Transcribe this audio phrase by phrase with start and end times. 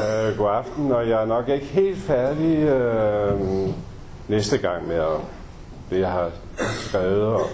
[0.00, 3.40] Øh, god aften, og jeg er nok ikke helt færdig øh,
[4.28, 5.20] næste gang med at,
[5.90, 6.30] det, jeg har
[6.60, 7.46] skrevet og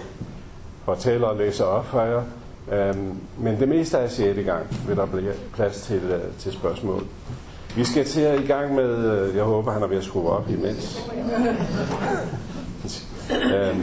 [0.85, 2.21] fortæller og læser op for jer.
[2.71, 2.95] Øh,
[3.37, 4.45] men det meste er 6.
[4.45, 7.03] gang, vil der blive plads til, øh, til spørgsmål.
[7.75, 10.29] Vi skal til at i gang med, øh, jeg håber han er ved at skrue
[10.29, 11.09] op imens.
[13.31, 13.77] øh,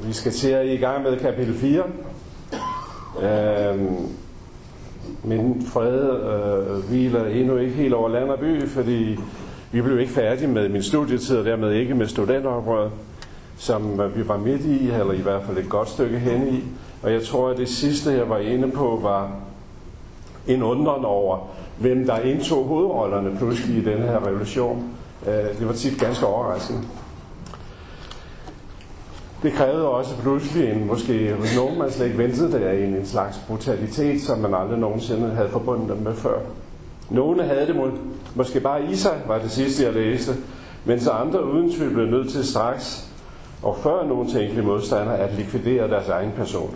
[0.00, 1.82] vi skal til at i gang med kapitel 4.
[3.22, 3.80] Øh,
[5.24, 9.18] min fred øh, hviler endnu ikke helt over land og by, fordi
[9.72, 12.90] vi blev ikke færdige med min studietid, og dermed ikke med studenteroprøret,
[13.56, 16.64] som vi var midt i, eller i hvert fald et godt stykke hen i.
[17.02, 19.30] Og jeg tror, at det sidste, jeg var inde på, var
[20.46, 21.38] en undren over,
[21.78, 24.84] hvem der indtog hovedrollerne pludselig i den her revolution.
[25.26, 26.80] Øh, det var tit ganske overraskende.
[29.42, 33.36] Det krævede også pludselig en, måske nogen man slet ikke ventede der, en, en slags
[33.46, 36.38] brutalitet, som man aldrig nogensinde havde forbundet dem med før.
[37.10, 37.88] Nogle havde det må,
[38.34, 40.32] måske bare i sig, var det sidste jeg læste,
[40.84, 43.08] mens andre uden tvivl blev nødt til straks,
[43.62, 46.74] og før nogen tænkelige modstander, at likvidere deres egen person.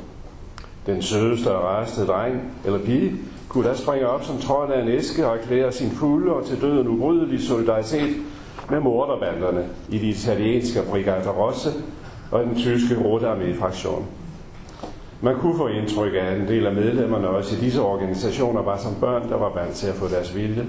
[0.87, 3.13] Den sødeste og rareste dreng eller pige
[3.49, 6.61] kunne da springe op som tråd af en æske og erklære sin fulde og til
[6.61, 8.17] døden ubrydelige solidaritet
[8.71, 11.71] med morderbanderne i de italienske Brigata Rosse
[12.33, 14.07] og den tyske Rote Armee-fraktion.
[15.21, 18.79] Man kunne få indtryk af, at en del af medlemmerne også i disse organisationer var
[18.79, 20.67] som børn, der var vant til at få deres vilje,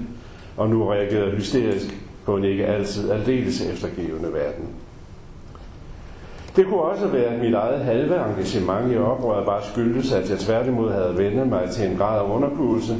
[0.56, 4.68] og nu reagerede hysterisk på en ikke altid aldeles eftergivende verden.
[6.56, 10.38] Det kunne også være, at mit eget halve engagement i oprøret bare skyldtes, at jeg
[10.38, 12.96] tværtimod havde vendt mig til en grad af underkuelse,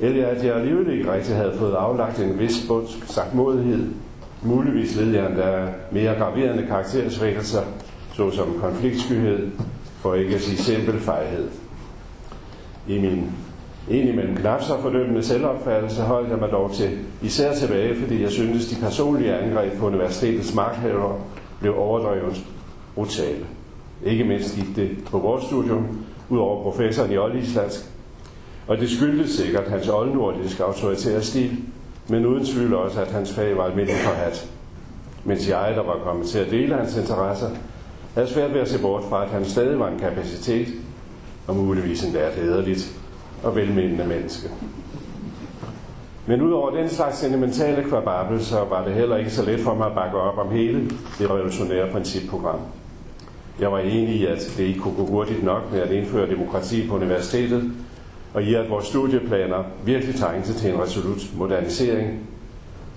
[0.00, 3.86] eller at jeg alligevel ikke rigtig havde fået aflagt en vis bundsk sagtmodighed
[4.42, 7.62] Muligvis led jeg endda mere graverende karaktersvækkelser,
[8.12, 9.50] såsom konfliktskyhed,
[10.00, 11.48] for ikke at sige simpel fejhed.
[12.88, 13.32] I min
[13.90, 18.66] indimellem knap så fordømmende selvopfattelse holdt jeg mig dog til især tilbage, fordi jeg syntes,
[18.66, 21.20] de personlige angreb på universitetets magthavere
[21.60, 22.44] blev overdrevet
[22.94, 23.46] brutale.
[24.04, 25.86] Ikke mindst gik det på vores studium,
[26.28, 27.80] ud over professoren i oldislandsk,
[28.66, 31.56] og det skyldtes sikkert hans oldnordiske autoritære stil,
[32.08, 34.50] men uden tvivl også, at hans fag var almindelig forhat.
[35.24, 37.50] Mens jeg, der var kommet til at dele hans interesser,
[38.14, 40.68] havde svært ved at se bort fra, at han stadig var en kapacitet,
[41.46, 43.00] og muligvis endda et hederligt
[43.42, 44.48] og velmenende menneske.
[46.26, 49.86] Men udover den slags sentimentale kvababel, så var det heller ikke så let for mig
[49.86, 52.58] at bakke op om hele det revolutionære principprogram.
[53.60, 56.88] Jeg var enig i, at det ikke kunne gå hurtigt nok med at indføre demokrati
[56.88, 57.72] på universitetet,
[58.34, 62.18] og i at vores studieplaner virkelig trængte til en resolut modernisering.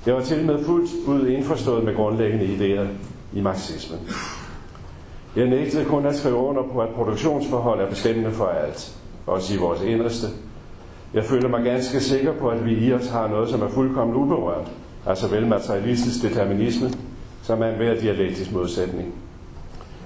[0.06, 2.88] Jeg var til og med fuldt ud indforstået med grundlæggende idéer
[3.38, 4.00] i marxismen.
[5.36, 8.96] Jeg nægtede kun at skrive under på, at produktionsforhold er bestemmende for alt,
[9.28, 10.28] også i vores inderste.
[11.14, 14.16] Jeg føler mig ganske sikker på, at vi i os har noget, som er fuldkommen
[14.16, 14.72] uberørt,
[15.06, 16.90] altså vel materialistisk determinisme,
[17.44, 19.14] som er en hver dialektisk modsætning.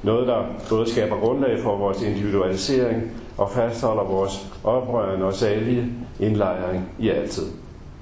[0.03, 3.03] Noget, der både skaber grundlag for vores individualisering
[3.37, 7.45] og fastholder vores oprørende og salige indlejring i altid.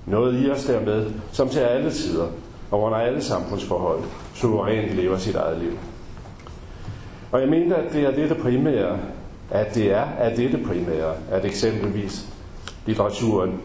[0.06, 2.28] Noget i os dermed, som til alle tider
[2.72, 4.00] og under alle samfundsforhold
[4.34, 5.72] suverænt lever sit eget liv.
[7.32, 9.00] Og jeg mener, at det er det primære,
[9.52, 12.26] at det er at dette primære, at eksempelvis
[12.86, 13.62] litteraturen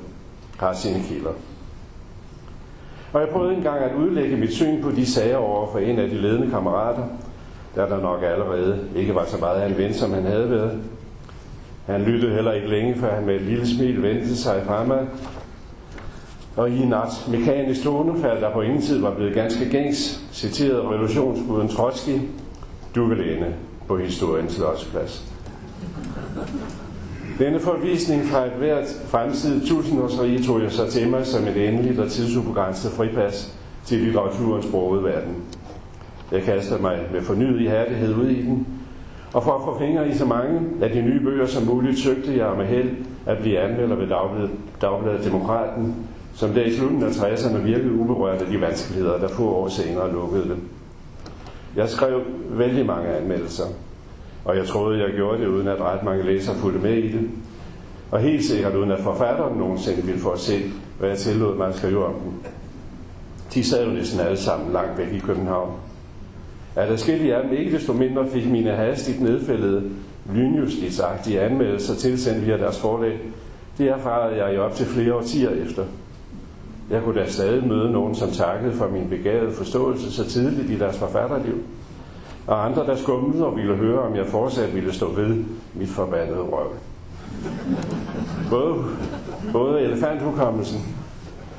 [0.57, 1.33] har sine kilder.
[3.13, 6.09] Og jeg prøvede engang at udlægge mit syn på de sager over for en af
[6.09, 7.03] de ledende kammerater,
[7.75, 10.81] der der nok allerede ikke var så meget af en ven, som han havde været.
[11.87, 15.07] Han lyttede heller ikke længe, før han med et lille smil vendte sig fremad.
[16.57, 20.83] Og i en art mekanisk tonefald, der på ingen tid var blevet ganske gængs, citerede
[20.83, 22.19] revolutionsguden Trotsky,
[22.95, 23.55] du vil ende
[23.89, 25.33] på historiens lodsplads.
[27.39, 32.01] Denne forvisning fra et hvert fremtidigt tusindårsrige tog jeg så til mig som et endeligt
[32.01, 35.35] og tidsubegrænset fripas til litteraturens brogede verden.
[36.33, 38.67] Jeg kastede mig med fornyet ihærdighed ud i den,
[39.33, 42.37] og for at få fingre i så mange af de nye bøger som muligt, søgte
[42.37, 42.91] jeg med held
[43.27, 44.51] at blive anmelder ved Dagbladet,
[44.81, 45.95] Dagbladet Demokraten,
[46.35, 50.13] som der i slutningen af 60'erne virkede uberørt af de vanskeligheder, der få år senere
[50.13, 50.69] lukkede dem.
[51.77, 52.21] Jeg skrev
[52.51, 53.65] vældig mange anmeldelser,
[54.45, 57.31] og jeg troede, jeg gjorde det, uden at ret mange læsere fulgte med i det.
[58.11, 60.63] Og helt sikkert uden at forfatteren nogensinde ville få at se,
[60.99, 62.33] hvad jeg tillod mig at skrive om dem.
[63.55, 65.73] De sad jo næsten alle sammen langt væk i København.
[66.77, 69.91] At der af dem ikke desto mindre fik mine hastigt nedfældede
[70.35, 73.19] lynjustitsagtige anmeldelser tilsendt via deres forlag,
[73.79, 75.85] det erfarede jeg i op til flere årtier efter.
[76.91, 80.79] Jeg kunne da stadig møde nogen, som takkede for min begavede forståelse så tidligt i
[80.79, 81.55] deres forfatterliv,
[82.47, 85.45] og andre, der skummede og ville høre, om jeg fortsat ville stå ved
[85.75, 86.73] mit forbandede røv.
[88.51, 88.85] Både,
[89.53, 90.81] både elefanthukommelsen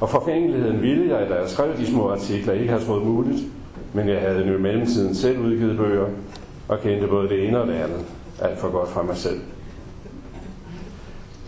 [0.01, 3.39] Og forfængeligheden ville jeg, da jeg skrev de små artikler, ikke have troet muligt,
[3.93, 6.05] men jeg havde nu i mellemtiden selv udgivet bøger,
[6.67, 8.05] og kendte både det ene og det andet
[8.41, 9.39] alt for godt fra mig selv.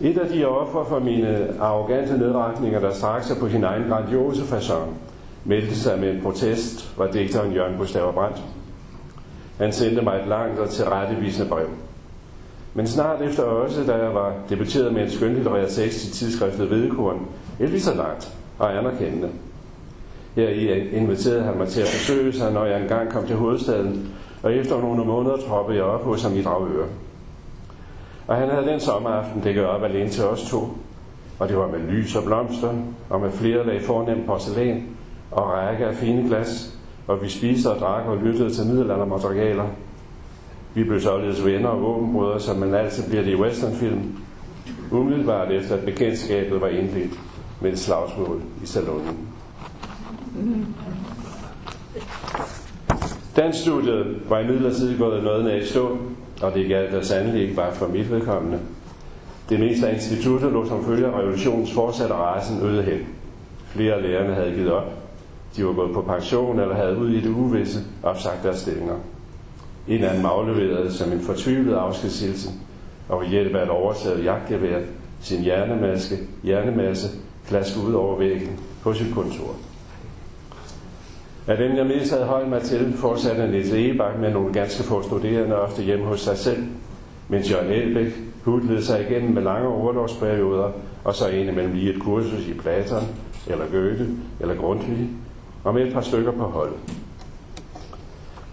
[0.00, 4.42] Et af de offer for mine arrogante nedretninger, der straks sig på sin egen grandiose
[4.42, 4.88] façon,
[5.44, 8.42] meldte sig med en protest, var digteren Jørgen Gustav Brandt.
[9.58, 11.66] Han sendte mig et langt og tilrettevisende brev.
[12.74, 17.26] Men snart efter også, da jeg var debuteret med en skønlitterær tekst i tidsskriftet Vedekorn,
[17.60, 19.28] et lige så langt og anerkendende.
[20.36, 24.08] Her i inviterede han mig til at besøge sig, når jeg engang kom til hovedstaden,
[24.42, 26.86] og efter nogle måneder troppede jeg op hos ham i Dragøre.
[28.26, 30.68] Og han havde den sommeraften dækket op alene til os to,
[31.38, 32.74] og det var med lys og blomster,
[33.10, 34.86] og med flere lag fornemt porcelæn,
[35.30, 39.66] og række af fine glas, og vi spiste og drak og lyttede til middelaldermaterialer.
[40.74, 44.16] Vi blev således venner og våbenbrødre, som man altid bliver det i westernfilm.
[44.92, 47.20] Umiddelbart efter at bekendtskabet var indledt
[47.60, 49.28] med et slagsmål i salonen.
[53.36, 55.98] Dansstudiet var i midlertid gået noget ned i stå,
[56.42, 58.58] og det galt der sandelig ikke bare for mit vedkommende.
[59.48, 62.98] Det meste af instituttet lå som følge af revolutionens fortsatte rejsen øde hen.
[63.66, 64.92] Flere af lærerne havde givet op.
[65.56, 68.94] De var gået på pension eller havde ud i det uvisse opsagt deres stillinger.
[69.88, 72.60] En af dem afleverede som en fortvivlet afskedshilsen,
[73.08, 74.80] og ved hjælp af et overtaget jagtgevær
[75.20, 77.08] sin hjernemaske, hjernemasse
[77.48, 79.56] klaske ud over væggen på sit kontor.
[81.46, 85.02] Af den, jeg mest havde holdt mig til, fortsatte Niels Egebak med nogle ganske få
[85.02, 86.64] studerende ofte hjemme hos sig selv,
[87.28, 88.12] mens Jørgen Elbæk
[88.42, 90.70] hudlede sig igennem med lange overlovsperioder,
[91.04, 93.02] og så en imellem lige et kursus i Platon,
[93.46, 94.06] eller Goethe,
[94.40, 95.08] eller Grundtvig,
[95.64, 96.72] og med et par stykker på hold.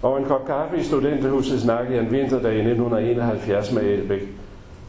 [0.01, 4.21] Og en kop kaffe i studenterhuset snakkede jeg en vinterdag i 1971 med Elbæk,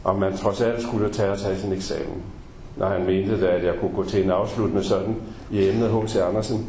[0.03, 2.23] om man trods alt skulle tage og tage sin eksamen.
[2.77, 5.15] Når han mente da, at jeg kunne gå til en afsluttende sådan
[5.51, 6.15] i emnet H.C.
[6.15, 6.67] Andersen,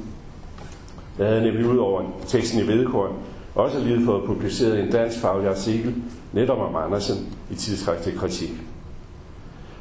[1.18, 3.12] jeg havde nemlig ud over teksten i Vedkorn
[3.54, 5.94] også lige fået publiceret en dansk faglig artikel
[6.32, 7.16] netop om Andersen
[7.50, 8.52] i tidsskriftet Kritik.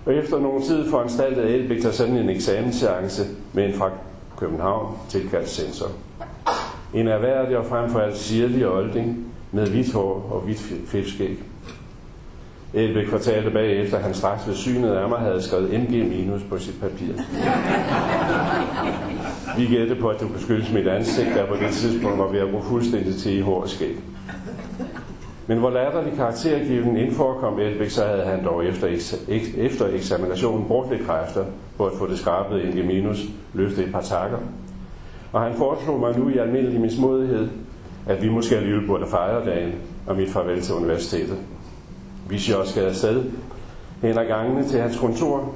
[0.06, 3.90] Og efter nogen tid foranstaltede Elbæk der sådan en eksamensseance med en fra
[4.38, 5.88] København tilkaldt censor.
[6.94, 11.44] En erhverdig og frem for alt sirlig olding med hvidt hår og hvidt fedtskæg.
[12.74, 16.58] Elbæk fortalte bagefter, at han straks ved synet af mig havde skrevet MG minus på
[16.58, 17.14] sit papir.
[19.58, 22.40] Vi gættede på, at det kunne skyldes mit ansigt, der på det tidspunkt var ved
[22.40, 23.96] at gå fuldstændig til i hår og skæg.
[25.48, 28.88] Men hvor latterlig karaktergiven indforkom Elbæk, så havde han dog efter,
[29.58, 31.46] efter eksaminationen brugt lidt kræfter
[31.78, 34.38] på at få det skrabet i minus løftet et par takker.
[35.32, 37.50] Og han foreslog mig nu i almindelig mismodighed,
[38.08, 39.74] at vi måske alligevel burde fejre dagen
[40.08, 41.38] og mit farvel til universitetet.
[42.30, 43.24] Vi skal afsted
[44.02, 45.54] hen ad gangene til hans kontor.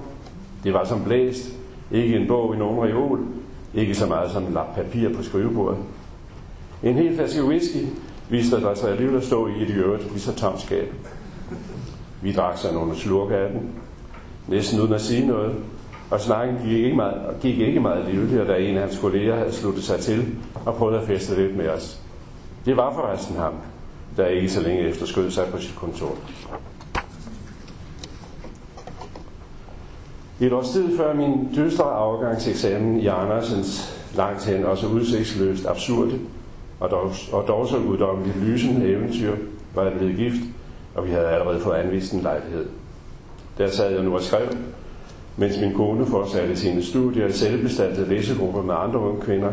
[0.64, 1.54] Det var som blæst.
[1.92, 3.20] Ikke en bog i nogen reol.
[3.74, 5.78] Ikke så meget som en lap papir på skrivebordet.
[6.84, 7.86] En hel flaske whisky
[8.30, 10.94] viste der sig alligevel at stå i et øvrigt lige så tomt skab.
[12.22, 13.70] Vi drak sig nogle slurke af den,
[14.48, 15.56] næsten uden at sige noget,
[16.12, 19.52] og snakken gik ikke meget, gik ikke meget livligere, da en af hans kolleger havde
[19.52, 20.26] sluttet sig til
[20.66, 22.02] og prøvet at feste lidt med os.
[22.66, 23.54] Det var forresten ham,
[24.18, 26.16] der ikke så længe efter skød sig på sit kontor.
[30.42, 36.20] Et års tid før min dystre afgangseksamen i Andersens langt hen også udsigtsløst absurde
[36.80, 39.36] og dog, og dog så guddommeligt lysende eventyr
[39.76, 40.42] var jeg blevet gift,
[40.96, 42.66] og vi havde allerede fået anvist en lejlighed.
[43.58, 44.48] Der sad jeg nu og skrev,
[45.38, 49.52] mens min kone fortsatte sine studier i selvbestaltede læsegrupper med andre unge kvinder,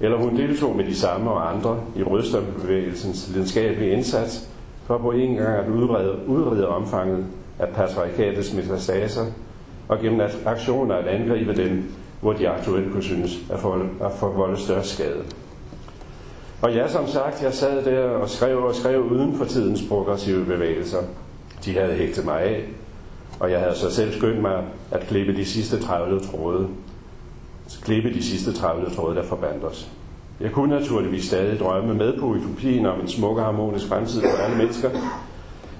[0.00, 4.48] eller hun deltog med de samme og andre i rødstrømbevægelsens lidenskabelige indsats
[4.84, 7.24] for på en gang at udrede, udrede omfanget
[7.58, 9.24] af patriarkatets metastaser
[9.92, 11.84] og gennem aktioner at angribe dem,
[12.20, 13.38] hvor de aktuelt kunne synes
[14.02, 15.22] at forvolde størst skade.
[16.62, 20.44] Og ja, som sagt, jeg sad der og skrev og skrev uden for tidens progressive
[20.44, 20.98] bevægelser.
[21.64, 22.64] De havde hægtet mig af,
[23.40, 26.68] og jeg havde så selv skyndt mig at klippe de sidste travle tråde.
[27.82, 29.88] Klippe de sidste travle tråde, der forbandt os.
[30.40, 34.42] Jeg kunne naturligvis stadig drømme med på utopien om en smuk og harmonisk fremtid for
[34.42, 34.90] alle mennesker,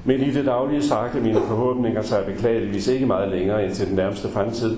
[0.04, 3.96] men i det daglige sagte mine forhåbninger sig beklageligvis ikke meget længere end til den
[3.96, 4.76] nærmeste fremtid,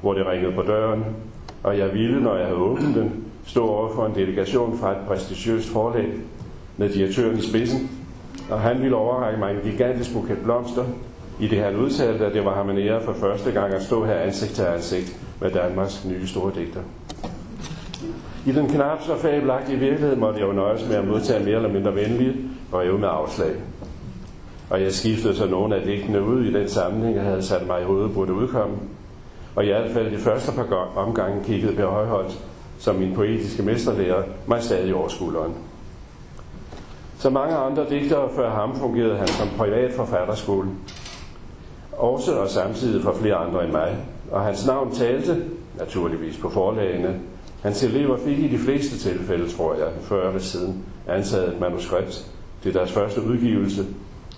[0.00, 1.04] hvor det ringede på døren,
[1.62, 4.98] og jeg ville, når jeg havde åbnet den, stå over for en delegation fra et
[5.06, 6.08] prestigiøst forlag
[6.76, 7.90] med direktøren i spidsen,
[8.50, 10.84] og han ville overrække mig en gigantisk buket blomster,
[11.40, 14.04] i det han udtalte, at det var ham en ære for første gang at stå
[14.04, 16.80] her ansigt til ansigt med Danmarks nye store digter.
[18.46, 21.72] I den knap så fabelagtige virkelighed måtte jeg jo nøjes med at modtage mere eller
[21.72, 22.36] mindre venlige
[22.70, 23.50] breve med afslag.
[24.70, 27.80] Og jeg skiftede så nogle af digtene ud i den sammenhæng, jeg havde sat mig
[27.82, 28.76] i hovedet burde udkomme.
[29.54, 32.38] og i hvert fald de første par omgange kiggede Per Højholdt,
[32.78, 35.52] som min poetiske mesterlærer, mig stadig over skulderen.
[37.18, 40.68] Som mange andre digtere før ham fungerede han som privat forfatterskole.
[41.92, 43.96] Også og samtidig for flere andre end mig.
[44.32, 45.44] Og hans navn talte,
[45.78, 47.20] naturligvis på forlagene.
[47.62, 52.26] Hans elever fik i de fleste tilfælde, tror jeg, før eller siden, antaget et manuskript
[52.62, 53.84] til deres første udgivelse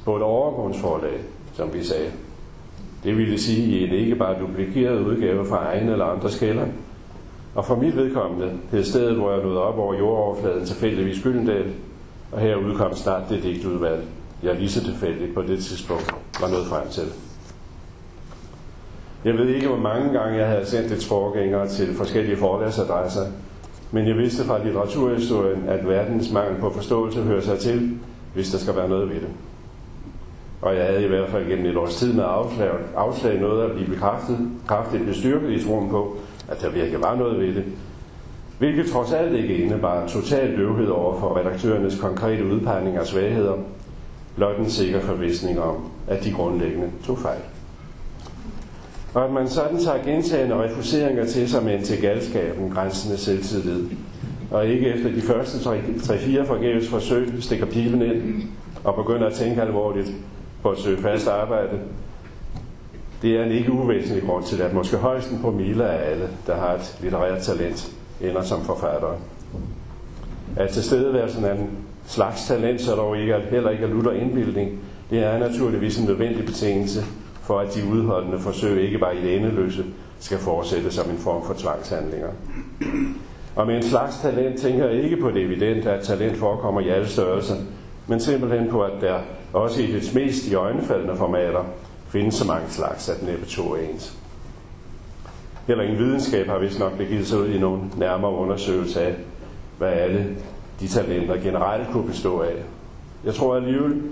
[0.09, 1.21] på et overgrundsforlag,
[1.55, 2.11] som vi sagde.
[3.05, 6.67] Det ville sige i en ikke bare duplikeret udgave fra egen eller andres kælder.
[7.55, 11.73] Og for mit vedkommende hed stedet, hvor jeg nåede op over jordoverfladen tilfældigvis Gyldendal,
[12.33, 14.05] og her udkom snart det digtudvalg,
[14.43, 17.05] jeg lige så tilfældigt på det tidspunkt var nået frem til.
[19.25, 23.27] Jeg ved ikke, hvor mange gange jeg havde sendt et forgængere til forskellige forlæsadresser,
[23.93, 27.99] men jeg vidste fra litteraturhistorien, at verdens mangel på forståelse hører sig til,
[28.35, 29.31] hvis der skal være noget ved det.
[30.63, 33.77] Og jeg havde i hvert fald gennem et års tid med afslag, afslag noget at
[33.77, 36.17] blive bekræftet, kraftigt bestyrket i troen på,
[36.49, 37.65] at der virkelig var noget ved det.
[38.59, 43.55] Hvilket trods alt ikke indebar total døvhed over for redaktørernes konkrete udpegning af svagheder,
[44.37, 45.77] blot en sikker forvisning om,
[46.09, 47.41] at de grundlæggende tog fejl.
[49.15, 53.87] Og at man sådan tager gentagende refuseringer til sig med en til galskaben grænsende selvtillid,
[54.51, 58.43] og ikke efter de første 3-4 forgæves forsøg stikker pilen ind
[58.85, 60.13] og begynder at tænke alvorligt
[60.63, 61.81] på at søge fast arbejde,
[63.23, 66.57] det er en ikke uvæsentlig grund til, at måske højst en promille af alle, der
[66.57, 69.17] har et litterært talent, ender som forfattere.
[70.57, 71.71] At tilstedeværelsen af en
[72.07, 76.47] slags talent, så dog ikke, heller ikke er lutter indbildning, det er naturligvis en nødvendig
[76.47, 77.01] betingelse
[77.43, 79.85] for, at de udholdende forsøg ikke bare i det endeløse
[80.19, 82.29] skal fortsætte som en form for tvangshandlinger.
[83.57, 86.89] Og med en slags talent tænker jeg ikke på det evidente, at talent forekommer i
[86.89, 87.55] alle størrelser,
[88.07, 89.19] men simpelthen på, at der
[89.53, 91.65] også i dets mest i øjnefaldende formater
[92.09, 94.17] findes så mange slags, at næppe to er ens.
[95.67, 99.15] Heller ingen videnskab har vist nok begivet sig ud i nogen nærmere undersøgelse af,
[99.79, 100.37] hvad alle
[100.81, 102.55] de talenter generelt kunne bestå af.
[103.25, 104.03] Jeg tror alligevel,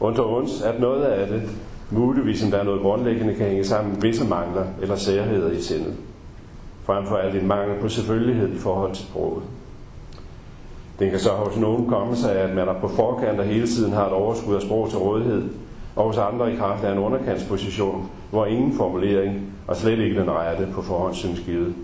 [0.00, 1.42] under ons, at noget af det,
[1.90, 5.60] muligvis om der er noget grundlæggende, kan hænge sammen med visse mangler eller særheder i
[5.62, 5.94] sindet.
[6.84, 9.42] Frem for alt en mangel på selvfølgelighed i forhold til sproget.
[11.00, 13.66] Den kan så hos nogen komme sig af, at man er på forkant og hele
[13.66, 15.48] tiden har et overskud af sprog til rådighed,
[15.96, 20.30] og hos andre i kraft af en underkantsposition, hvor ingen formulering og slet ikke den
[20.30, 21.74] rette på forhånd synes givet.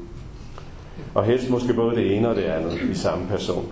[1.14, 3.64] Og helst måske både det ene og det andet i samme person.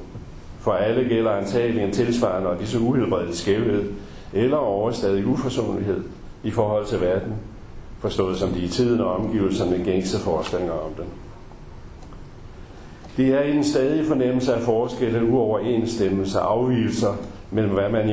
[0.61, 3.93] For alle gælder antagelig en tilsvarende og disse uhelbredte skævhed,
[4.33, 6.05] eller overstadig uforsonlighed
[6.43, 7.35] i forhold til verden,
[7.99, 11.05] forstået som de i tiden og omgivelserne gængse forestillinger om den.
[13.17, 17.15] Det er en stadig fornemmelse af forskelle, uoverensstemmelser, afvielser
[17.51, 18.13] mellem hvad man i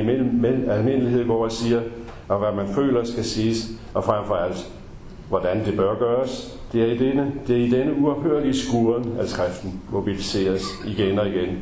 [0.70, 1.80] almindelighed går og siger,
[2.28, 4.70] og hvad man føler skal siges, og frem for alt,
[5.28, 6.58] hvordan det bør gøres.
[6.72, 11.28] Det er i denne, det er i denne uophørlige skuren, at skriften mobiliseres igen og
[11.28, 11.58] igen,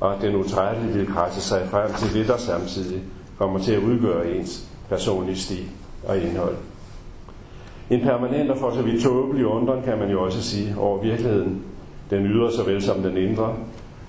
[0.00, 3.02] og at den utrætteligt vil krasse sig frem til det, der samtidig
[3.38, 5.64] kommer til at udgøre ens personlige stil
[6.08, 6.54] og indhold.
[7.90, 11.62] En permanent og for så vidt tåbelig undren kan man jo også sige over virkeligheden.
[12.10, 13.54] Den ydre såvel som den indre,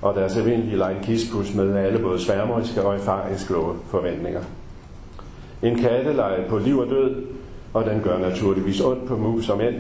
[0.02, 4.42] og deres almindelige kispus med alle både sværmeriske og erfaringskloge forventninger.
[5.62, 7.16] En katteleje på liv og død,
[7.74, 9.76] og den gør naturligvis ondt på mus og mænd,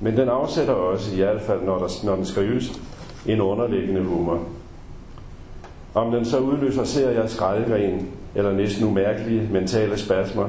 [0.00, 2.80] men den afsætter også, i hvert fald når, der, når den skrives,
[3.26, 4.40] en underliggende humor.
[5.94, 10.48] Om den så udløser serier skraldegren eller næsten umærkelige mentale spasmer,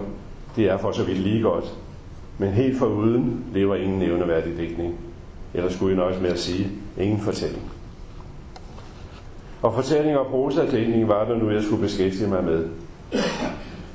[0.56, 1.74] det er for så vidt lige godt.
[2.38, 4.96] Men helt for uden lever ingen nævneværdig dækning.
[5.54, 7.72] Eller skulle I nøjes med at sige, ingen fortælling.
[9.62, 12.68] Og fortælling og prosadækning var det nu, jeg skulle beskæftige mig med.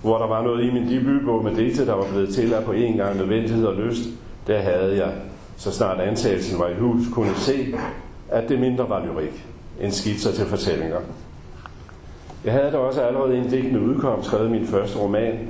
[0.03, 2.73] Hvor der var noget i min debutbog med digte, der var blevet til at på
[2.73, 4.09] en gang nødvendighed og lyst,
[4.47, 5.13] der havde jeg,
[5.57, 7.75] så snart antagelsen var i hus, kunne se,
[8.29, 9.47] at det mindre var lyrik
[9.81, 11.01] end skitser til fortællinger.
[12.45, 15.49] Jeg havde da også allerede en digtende udkom skrevet min første roman,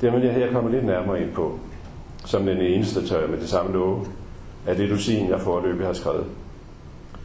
[0.00, 1.58] det vil jeg her komme lidt nærmere ind på,
[2.24, 4.06] som den eneste tør med det samme love,
[4.66, 6.24] af det dusin, jeg forløbig har skrevet.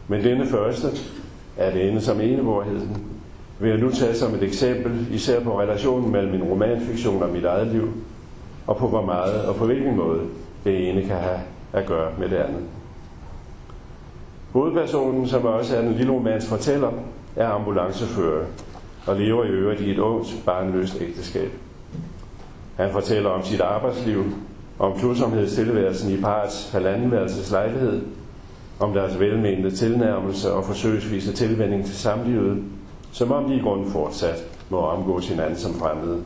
[0.07, 0.87] Men denne første,
[1.57, 2.97] er det ende som enevorheden,
[3.59, 7.45] vil jeg nu tage som et eksempel, især på relationen mellem min romanfiktion og mit
[7.45, 7.89] eget liv,
[8.67, 10.21] og på hvor meget og på hvilken måde
[10.63, 11.39] det ene kan have
[11.73, 12.61] at gøre med det andet.
[14.51, 16.91] Hovedpersonen, som også er den lille romans fortæller,
[17.35, 18.45] er ambulancefører
[19.07, 21.51] og lever i øvrigt i et ungt, barnløst ægteskab.
[22.75, 24.23] Han fortæller om sit arbejdsliv,
[24.79, 28.01] om tosomhedstilværelsen i parets halvandenværelses lejlighed,
[28.81, 32.63] om deres velmenende tilnærmelse og forsøgsvise tilvænding til samlivet,
[33.11, 36.17] som om de i grunden fortsat må omgå hinanden som fremmede.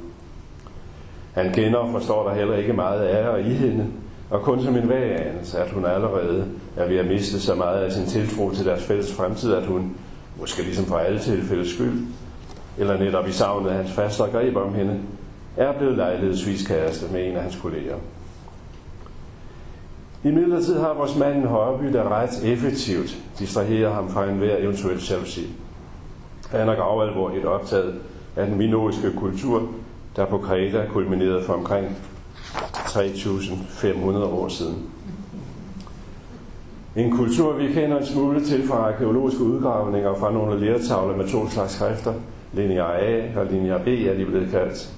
[1.33, 3.85] Han kender og forstår der heller ikke meget af og i hende,
[4.29, 6.45] og kun som en vag anelse, at hun allerede
[6.77, 9.95] er ved at miste så meget af sin tiltro til deres fælles fremtid, at hun,
[10.39, 12.05] måske ligesom for alle tilfældes skyld,
[12.77, 14.99] eller netop i savnet af hans faste greb om hende,
[15.57, 17.95] er blevet lejlighedsvis kæreste med en af hans kolleger.
[20.25, 25.47] I midlertid har vores mand Hørby, der ret effektivt distraherer ham fra enhver eventuel jalousi.
[26.51, 27.95] Han er gravalvorligt optaget
[28.35, 29.69] af den minoiske kultur,
[30.15, 31.87] der på Kreta kulminerede for omkring
[32.73, 34.89] 3.500 år siden.
[36.95, 41.49] En kultur, vi kender en smule til fra arkeologiske udgravninger fra nogle lertavler med to
[41.49, 42.13] slags skrifter.
[42.53, 44.89] linjer A og linjer B er de blevet kaldt.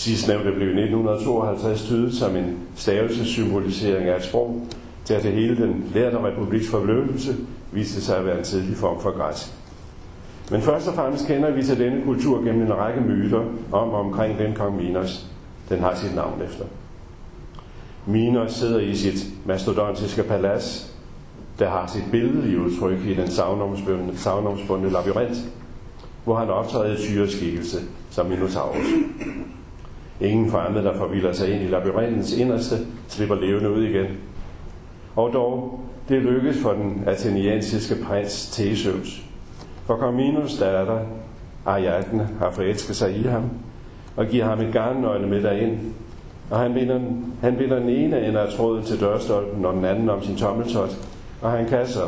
[0.00, 4.66] Sidstnævnte blev i 1952 tydet som en stavelsessymbolisering af et sprog,
[5.08, 7.36] der til hele den lærte republiks forbløvelse
[7.72, 9.46] viste sig at være en tidlig form for græsk.
[10.50, 13.38] Men først og fremmest kender vi til denne kultur gennem en række myter
[13.72, 15.26] om og omkring den kong Minos.
[15.68, 16.64] Den har sit navn efter.
[18.06, 20.96] Minos sidder i sit mastodontiske palads,
[21.58, 23.30] der har sit billede i udtryk i den
[24.16, 25.36] savnomsbundne labyrint,
[26.24, 27.78] hvor han optræder i tyreskikkelse
[28.10, 28.86] som Minotaurus.
[30.20, 32.76] Ingen fremmede, der forvilder sig ind i labyrintens inderste,
[33.08, 34.06] slipper levende ud igen.
[35.16, 39.22] Og dog, det lykkedes for den ateniansiske prins Theseus.
[39.86, 40.98] For Carminus datter,
[41.66, 43.42] Ariadne, har forelsket sig i ham,
[44.16, 45.78] og giver ham et garnnøgle med derind.
[46.50, 47.00] Og han binder,
[47.40, 50.96] han binder den ene ende af tråden til dørstolpen, og den anden om sin tommeltot,
[51.42, 52.04] og han kan så,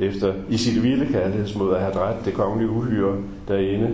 [0.00, 3.16] efter i sit vilde kærlighedsmod at have dræbt det kongelige uhyre
[3.48, 3.90] derinde,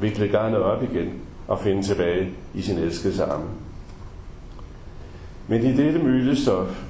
[0.00, 1.10] vikle garnet op igen
[1.48, 3.44] og finde tilbage i sin elskede arme.
[5.48, 6.84] Men i dette mytestof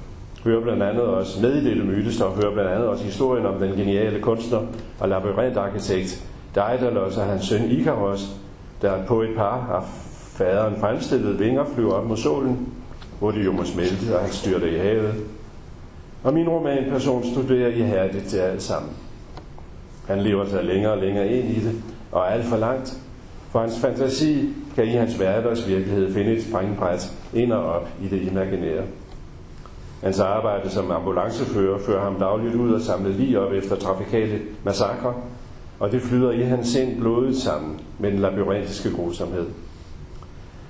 [0.44, 3.76] hører blandt andet også, med i dette mytestof hører blandt andet også historien om den
[3.76, 4.60] geniale kunstner
[5.00, 6.24] og labyrintarkitekt
[6.54, 8.36] Daedalus og hans søn Ikaros,
[8.82, 9.82] der på et par af
[10.38, 12.68] faderen fremstillede vinger flyver op mod solen,
[13.18, 15.14] hvor de jo må smelte, og han styrter i havet.
[16.24, 18.92] Og min romanperson studerer ihærdigt til alt sammen.
[20.06, 22.98] Han lever sig længere og længere ind i det, og alt for langt,
[23.50, 28.22] for hans fantasi kan i hans hverdagsvirkelighed finde et springbræt ind og op i det
[28.22, 28.84] imaginære.
[30.02, 35.14] Hans arbejde som ambulancefører fører ham dagligt ud og samler lige op efter trafikale massakre,
[35.80, 39.46] og det flyder i hans sind blodet sammen med den labyrintiske grusomhed.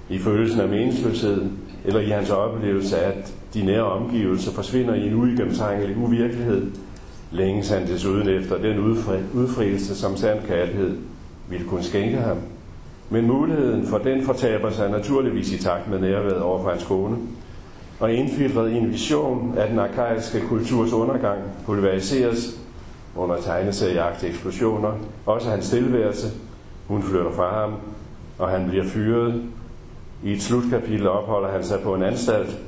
[0.08, 1.42] I følelsen af meningsløshed,
[1.84, 6.70] eller i hans oplevelse af, at de nære omgivelser forsvinder i en uigennemtrængelig uvirkelighed,
[7.32, 8.78] længes han desuden efter den
[9.34, 10.96] udfrielse, som sand kærlighed
[11.48, 12.36] ville kunne skænke ham–
[13.10, 17.16] men muligheden for den fortaber sig naturligvis i takt med nærværet over for hans kone,
[18.00, 22.60] og indfiltret i en vision af den arkaiske kulturs undergang pulveriseres
[23.16, 24.92] under tegneserieagtige eksplosioner,
[25.26, 26.26] også hans tilværelse.
[26.88, 27.74] Hun flytter fra ham,
[28.38, 29.42] og han bliver fyret.
[30.22, 32.58] I et slutkapitel opholder han sig på en anstalt.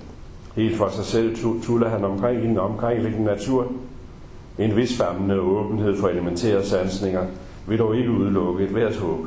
[0.57, 3.73] Helt for sig selv tuller han omkring i den omkringliggende natur.
[4.59, 7.27] En vis famlende åbenhed for elementære sansninger
[7.67, 9.19] vil dog ikke udelukke et hvert håb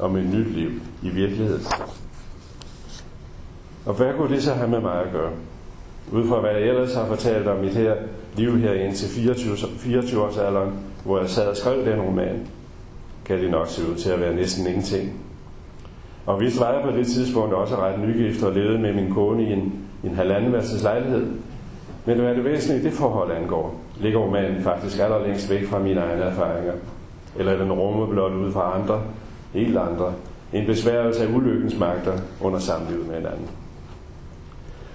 [0.00, 0.70] om et nyt liv
[1.02, 1.62] i virkeligheden.
[3.86, 5.30] Og hvad kunne det så have med mig at gøre?
[6.12, 7.94] Ud fra hvad jeg ellers har fortalt om mit her
[8.36, 10.72] liv her indtil 24, 24 års alderen,
[11.04, 12.46] hvor jeg sad og skrev den roman,
[13.24, 15.12] kan det nok se ud til at være næsten ingenting.
[16.26, 19.42] Og vi var jeg på det tidspunkt også ret nygift og levede med min kone
[19.42, 19.72] i en,
[20.04, 21.26] en halvandenværelses lejlighed.
[22.06, 26.22] Men hvad det væsentlige det forhold angår, ligger romanen faktisk allerlængst væk fra mine egne
[26.22, 26.72] erfaringer.
[27.38, 29.02] Eller den rummer blot ud fra andre,
[29.52, 30.12] helt andre.
[30.52, 33.48] En besværgelse af ulykkens magter under samlivet med hinanden.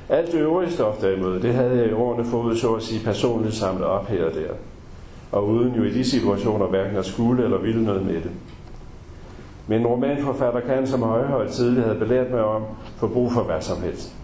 [0.10, 3.56] Alt det øvrige stof derimod, det havde jeg i årene fået så at sige personligt
[3.56, 4.54] samlet op her og der.
[5.32, 8.32] Og uden jo i de situationer hverken at skulle eller ville noget med det.
[9.68, 12.64] Men en romanforfatter kan, som Højhøjt tidligere havde belært mig om,
[12.98, 14.16] få brug for hvad som helst.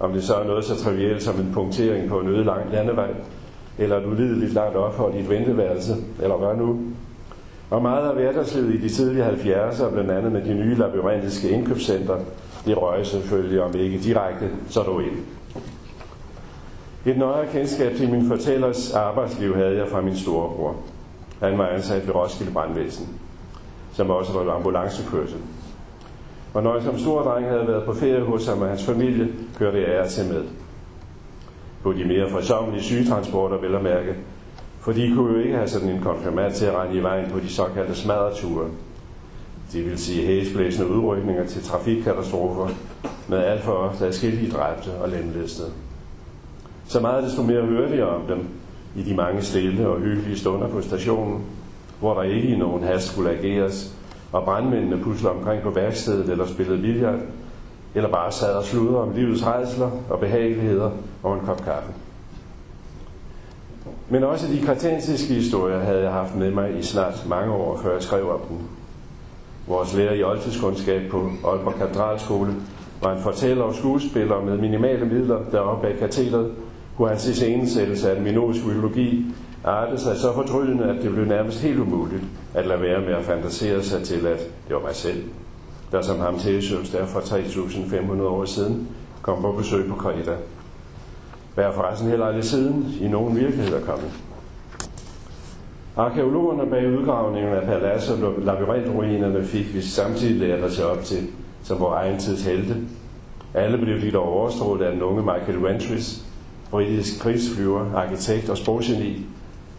[0.00, 3.10] Om det så er noget så trivielt som en punktering på en øde lang landevej,
[3.78, 6.78] eller et ulideligt langt ophold i et venteværelse, eller hvad nu,
[7.74, 12.18] og meget af hverdagslivet i de tidlige 70'er, blandt andet med de nye labyrintiske indkøbscenter,
[12.66, 15.16] det røg selvfølgelig om ikke direkte, så dog ind.
[17.06, 20.76] Et nøjere kendskab til min fortællers arbejdsliv havde jeg fra min storebror.
[21.40, 23.08] Han var ansat ved Roskilde Brandvæsen,
[23.92, 25.38] som også var ambulancekørsel.
[26.54, 29.28] Og når jeg som stor dreng havde været på ferie hos ham og hans familie,
[29.58, 30.44] kørte jeg til med.
[31.82, 34.14] På de mere forsommelige sygetransporter, vel at mærke,
[34.84, 37.38] for de kunne jo ikke have sådan en konfirmand til at rende i vejen på
[37.38, 38.66] de såkaldte smadreture.
[39.72, 42.68] Det vil sige hæsblæsende udrykninger til trafikkatastrofer
[43.28, 45.68] med alt for ofte adskillige dræbte og lemlæstede.
[46.86, 48.48] Så meget desto mere hørte jeg om dem
[48.96, 51.42] i de mange stille og hyggelige stunder på stationen,
[52.00, 53.96] hvor der ikke i nogen hast skulle ageres,
[54.32, 57.20] og brandmændene pusler omkring på værkstedet eller spillede billard,
[57.94, 60.90] eller bare sad og sludrede om livets rejsler og behageligheder
[61.22, 61.92] og en kop kaffe.
[64.08, 67.92] Men også de kretensiske historier havde jeg haft med mig i snart mange år, før
[67.92, 68.58] jeg skrev om dem.
[69.66, 72.54] Vores lærer i oldtidskundskab på Aalborg Katedralskole
[73.02, 76.50] var en fortæller og skuespiller med minimale midler deroppe bag katedret,
[76.96, 79.26] hvor hans iscenesættelse af den minoiske mytologi
[79.64, 82.22] artede sig så fortryllende, at det blev nærmest helt umuligt
[82.54, 84.38] at lade være med at fantasere sig til, at
[84.68, 85.22] det var mig selv,
[85.92, 88.88] der som ham tilsøgte der for 3.500 år siden
[89.22, 90.36] kom på besøg på Kreta.
[91.54, 94.10] Hvad er forresten heller aldrig siden i nogen virkelighed er kommet.
[95.96, 101.26] Arkeologerne bag udgravningen af palads og labyrintruinerne fik vi samtidig lært os op til
[101.62, 102.76] som vores egen tids helte.
[103.54, 106.24] Alle blev de dog overstrålet af den unge Michael Ventris,
[106.70, 109.26] britisk krigsflyver, arkitekt og sproggeni,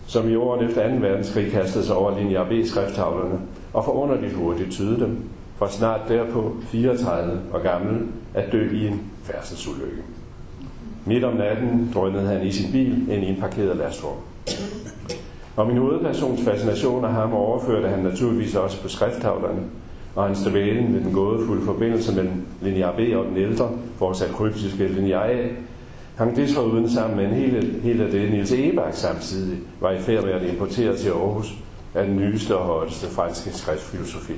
[0.08, 0.96] som i årene efter 2.
[0.96, 3.40] verdenskrig kastede sig over linje B-skrifttavlerne
[3.74, 5.18] og forunderligt hurtigt tyde dem,
[5.58, 10.15] for snart derpå 34 og gammel at dø i en færdselsulykke.
[11.06, 14.18] Midt om natten drønede han i sin bil ind i en parkeret lastrum.
[15.56, 19.62] Og min hovedpersons fascination af ham overførte han naturligvis også på skrifttavlerne,
[20.16, 24.88] og hans dvælen med den gådefulde forbindelse mellem linear B og den ældre, fortsat kryptiske
[24.88, 25.48] linear A,
[26.16, 30.24] hang desforuden sammen med en hel, hel af det Niels Egebach samtidig var i færd
[30.24, 31.54] med at importere til Aarhus
[31.94, 34.34] af den nyeste og højeste franske skriftfilosofi.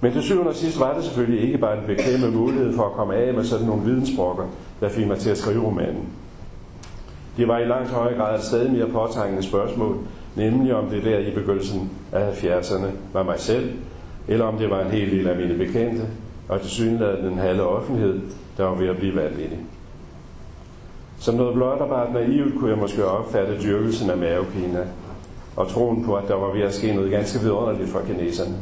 [0.00, 2.92] Men til syvende og sidst var det selvfølgelig ikke bare en bekvemme mulighed for at
[2.92, 4.44] komme af med sådan nogle vidensbrokker,
[4.80, 6.08] der fik mig til at skrive romanen.
[7.36, 9.96] Det var i langt højere grad et stadig mere påtrængende spørgsmål,
[10.36, 13.70] nemlig om det der i begyndelsen af 70'erne var mig selv,
[14.28, 16.06] eller om det var en hel del af mine bekendte,
[16.48, 18.20] og til synligheden den halve offentlighed,
[18.56, 19.58] der var ved at blive vanvittig.
[21.18, 24.86] Som noget blot og bare naivt kunne jeg måske opfatte dyrkelsen af mavepine,
[25.56, 28.54] og troen på, at der var ved at ske noget ganske vidunderligt for kineserne.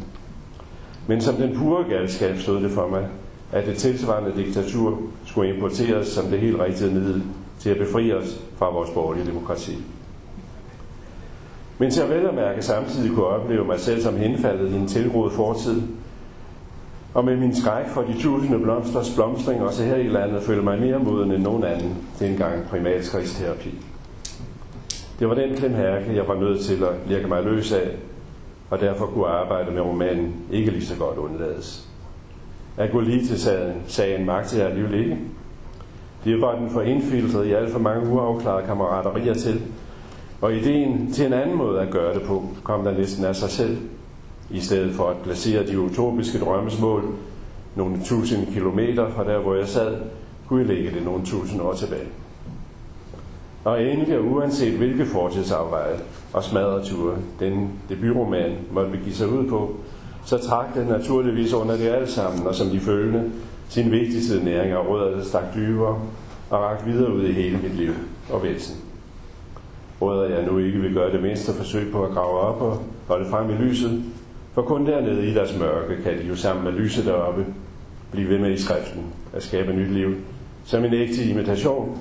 [1.07, 3.09] Men som den pure galskab stod det for mig,
[3.53, 7.23] at det tilsvarende diktatur skulle importeres som det helt rigtige middel
[7.59, 9.79] til at befri os fra vores borgerlige demokrati.
[11.79, 14.87] Men til at vel at mærke samtidig kunne opleve mig selv som henfaldet i en
[14.87, 15.83] tilgroet fortid,
[17.15, 20.81] og med min skræk for de tusinde blomsters blomstring også her i landet føler mig
[20.81, 23.75] mere moden end nogen anden til en gang primatskrigsterapi.
[25.19, 27.89] Det var den klemhærke, jeg var nødt til at lirke mig løs af,
[28.71, 31.89] og derfor kunne arbejde med romanen ikke lige så godt undlades.
[32.77, 35.19] At gå lige til sagen, sagen magte jeg alligevel ikke.
[36.25, 39.63] Det var den for indfiltret i alt for mange uafklarede kammeraterier til,
[40.41, 43.51] og ideen til en anden måde at gøre det på kom der næsten af sig
[43.51, 43.79] selv,
[44.51, 47.05] i stedet for at placere de utopiske drømmesmål
[47.75, 49.97] nogle tusind kilometer fra der, hvor jeg sad,
[50.49, 52.09] kunne jeg lægge det nogle tusind år tilbage.
[53.65, 55.97] Og endelig, uanset hvilke fortidsafveje
[56.37, 59.77] og smadreture den debutroman måtte begive sig ud på,
[60.25, 63.31] så trak den naturligvis under det alt sammen, og som de følgende,
[63.69, 66.01] sin vigtigste næring og rødder, der stak dybere
[66.51, 67.93] og rakt videre ud i hele mit liv
[68.31, 68.77] og væsen.
[70.01, 73.31] Rødder jeg nu ikke vil gøre det mindste forsøg på at grave op og holde
[73.31, 74.05] frem i lyset,
[74.53, 77.47] for kun dernede i deres mørke kan de jo sammen med lyset deroppe
[78.11, 80.15] blive ved med i skriften at skabe nyt liv,
[80.65, 81.99] som en ægte imitation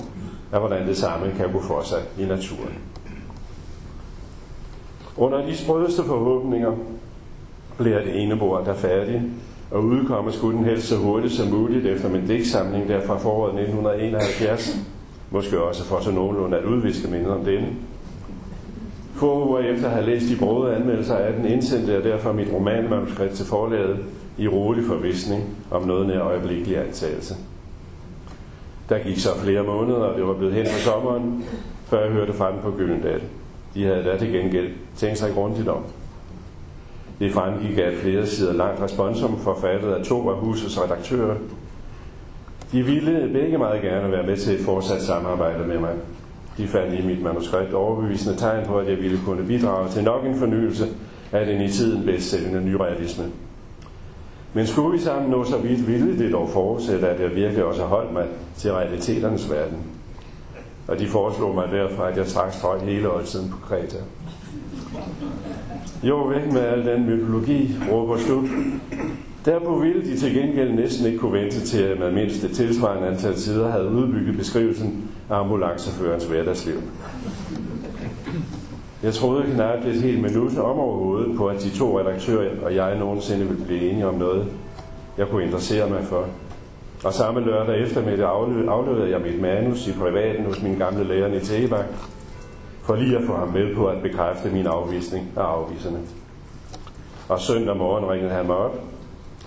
[0.51, 2.77] af hvordan det samme kan gå for sig i naturen.
[5.17, 6.71] Under de sprødeste forhåbninger
[7.77, 9.21] bliver det ene bord der færdig,
[9.71, 13.59] og udkommer skulle den helst så hurtigt som muligt efter min digtsamling der fra foråret
[13.61, 14.77] 1971,
[15.31, 17.67] måske også for så nogenlunde at udviske minder om denne.
[19.15, 22.53] Få uger efter at have læst de brode anmeldelser af den, indsendte jeg derfor mit
[22.53, 23.99] romanmanuskript til forlaget
[24.37, 27.35] i rolig forvisning om noget nær øjeblikkelig antagelse.
[28.89, 31.43] Der gik så flere måneder, og det var blevet hen på sommeren,
[31.85, 33.21] før jeg hørte fra dem på Gyldendal.
[33.75, 35.83] De havde da til gengæld tænkt sig grundigt om.
[37.19, 41.35] Det fremgik af flere sider langt responsum forfattet af to af husets redaktører.
[42.71, 45.93] De ville begge meget gerne være med til et fortsat samarbejde med mig.
[46.57, 50.25] De fandt i mit manuskript overbevisende tegn på, at jeg ville kunne bidrage til nok
[50.25, 50.85] en fornyelse
[51.31, 53.25] af den i tiden bedst sælgende nyrealisme.
[54.53, 57.83] Men skulle vi sammen nå så vidt, ville det dog forudsætte, at jeg virkelig også
[57.83, 58.25] holdt mig
[58.57, 59.77] til realiteternes verden.
[60.87, 63.97] Og de foreslog mig derfor, at jeg straks strøg hele oldtiden på Kreta.
[66.03, 68.49] Jo, væk med al den mytologi, råber slut.
[69.45, 73.07] Derpå ville de til gengæld næsten ikke kunne vente til, at man mindst et tilsvarende
[73.07, 76.75] antal sider havde udbygget beskrivelsen af ambulanceførens hverdagsliv.
[79.03, 82.97] Jeg troede knap et helt minut om overhovedet på, at de to redaktører og jeg
[82.99, 84.45] nogensinde ville blive enige om noget,
[85.17, 86.25] jeg kunne interessere mig for.
[87.05, 88.27] Og samme lørdag eftermiddag
[88.67, 91.85] afleverede jeg mit manus i privaten hos min gamle lærer i Ebak,
[92.83, 95.99] for lige at få ham med på at bekræfte min afvisning af afviserne.
[97.29, 98.79] Og søndag morgen ringede han mig op.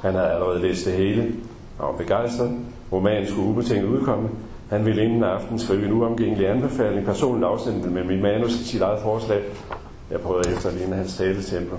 [0.02, 1.32] Han havde allerede læst det hele, Han
[1.78, 2.50] var begejstret.
[2.92, 4.28] Romanen skulle ubetinget udkomme.
[4.70, 9.02] Han ville inden aften skrive en uomgængelig anbefaling, personligt afsendte med mit manus sit eget
[9.02, 9.42] forslag.
[10.10, 11.76] Jeg prøvede efter lige hans taletempo.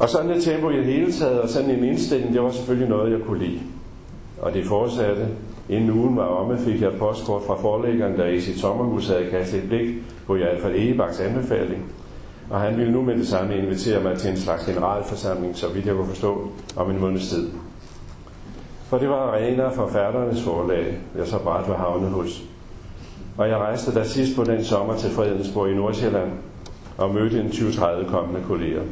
[0.00, 2.88] Og sådan et tempo i det hele taget, og sådan en indstilling, det var selvfølgelig
[2.88, 3.60] noget, jeg kunne lide.
[4.42, 5.28] Og det fortsatte.
[5.68, 9.30] Inden ugen var omme, fik jeg et postkort fra forlæggeren, der i sit sommerhus havde
[9.30, 9.94] kastet et blik
[10.26, 11.92] på i hvert Egebaks anbefaling.
[12.50, 15.86] Og han ville nu med det samme invitere mig til en slags generalforsamling, så vidt
[15.86, 17.50] jeg kunne forstå, om en måneds tid.
[18.88, 22.42] For det var Arena færdernes forlag, jeg så bræt var havnet hos.
[23.38, 26.30] Og jeg rejste der sidst på den sommer til Fredensborg i Nordsjælland
[26.98, 28.82] og mødte en 20-30 kommende kolleger.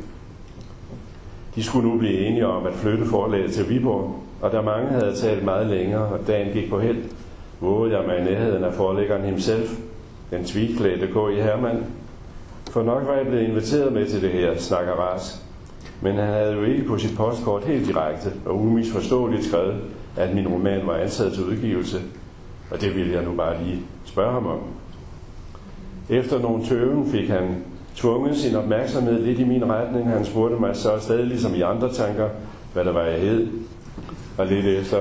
[1.55, 5.17] De skulle nu blive enige om at flytte forlaget til Viborg, og da mange havde
[5.17, 7.05] talt meget længere, og dagen gik på held,
[7.61, 9.71] vågede jeg mig i nærheden af forlæggeren himself,
[10.31, 11.17] den tvigklædte K.
[11.37, 11.85] i Hermann.
[12.71, 15.45] For nok var jeg blevet inviteret med til det her snakkeras,
[16.01, 19.77] men han havde jo ikke på sit postkort helt direkte og umisforståeligt skrevet,
[20.17, 21.99] at min roman var ansat til udgivelse,
[22.71, 24.59] og det ville jeg nu bare lige spørge ham om.
[26.09, 30.09] Efter nogle tøven fik han tvunget sin opmærksomhed lidt i min retning.
[30.11, 32.29] Han spurgte mig så stadig ligesom i andre tanker,
[32.73, 33.49] hvad der var jeg hed,
[34.39, 34.99] og lidt efter,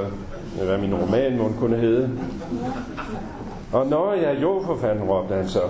[0.66, 2.10] hvad min roman måtte kunne hedde.
[3.72, 5.62] Og når jeg jo for fanden, råbte han så,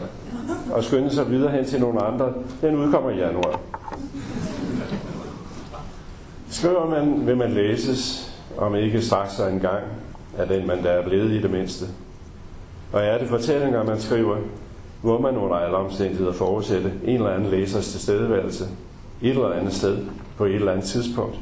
[0.74, 2.34] og skyndte sig videre hen til nogle andre.
[2.62, 3.60] Den udkommer i januar.
[6.50, 9.84] Skriver man, vil man læses, om ikke straks en gang,
[10.38, 11.86] af den man der er blevet i det mindste.
[12.94, 14.38] Og er det fortællinger, man skriver,
[15.04, 18.66] må man under alle omstændigheder forudsætte en eller anden læsers tilstedeværelse
[19.22, 19.98] et eller andet sted
[20.38, 21.36] på et eller andet tidspunkt.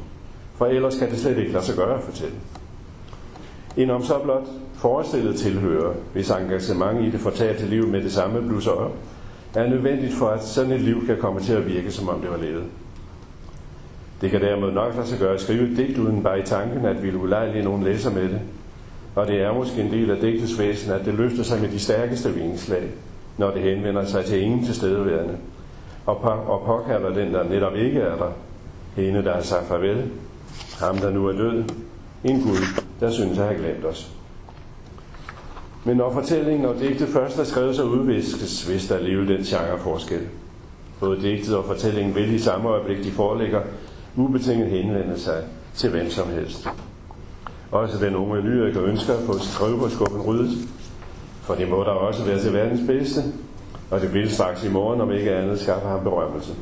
[0.54, 2.34] For ellers kan det slet ikke lade sig gøre at fortælle.
[3.76, 8.48] En om så blot forestillet tilhører, hvis engagement i det fortalte liv med det samme
[8.48, 8.92] blusser op,
[9.54, 12.30] er nødvendigt for, at sådan et liv kan komme til at virke, som om det
[12.30, 12.64] var levet.
[14.20, 16.84] Det kan derimod nok lade sig gøre at skrive et digt uden bare i tanken,
[16.84, 18.40] at vi vil ulejlige nogen læser med det.
[19.14, 21.78] Og det er måske en del af digtets væsen, at det løfter sig med de
[21.78, 22.90] stærkeste vingslag,
[23.40, 25.36] når det henvender sig til ingen tilstedeværende,
[26.06, 28.30] og, på, og påkalder den, der netop ikke er der,
[28.96, 30.10] hende, der har sagt farvel,
[30.78, 31.64] ham, der nu er død,
[32.24, 34.10] en Gud, der synes at have glemt os.
[35.84, 40.20] Men når fortællingen og digtet først er skrevet, så udviskes, hvis der alligevel den genreforskel.
[41.00, 43.60] Både digtet og fortællingen vil i samme øjeblik, de foreligger,
[44.16, 46.68] ubetinget henvende sig til hvem som helst.
[47.70, 50.68] Også den unge lyriker ønsker at få skrivebordskuffen ryddet,
[51.50, 53.20] for det må der også være til verdens bedste,
[53.90, 56.52] og det vil straks i morgen, om ikke andet, skaffe ham berømmelse.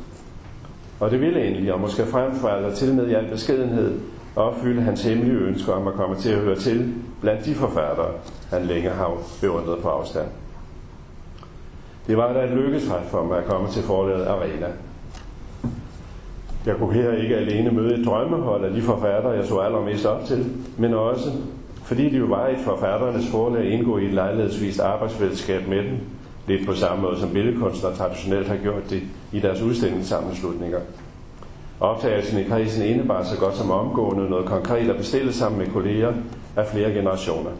[0.99, 3.99] Og det vil endelig, og måske frem for alt til med i al beskedenhed,
[4.35, 8.11] opfylde hans hemmelige ønsker om at komme til at høre til blandt de forfattere,
[8.49, 10.27] han længe har beundret på afstand.
[12.07, 14.67] Det var da et lykkesret for mig at komme til forlaget Arena.
[16.65, 20.25] Jeg kunne her ikke alene møde et drømmehold af de forfattere, jeg så allermest op
[20.25, 20.45] til,
[20.77, 21.29] men også,
[21.89, 25.97] fordi det jo var et forfatternes forlag at indgå i et lejlighedsvist arbejdsfællesskab med dem,
[26.47, 30.79] lidt på samme måde som billedkunstnere traditionelt har gjort det i deres udstillingssammenslutninger.
[31.79, 36.13] Optagelsen i krisen indebar så godt som omgående noget konkret at bestille sammen med kolleger
[36.55, 37.51] af flere generationer.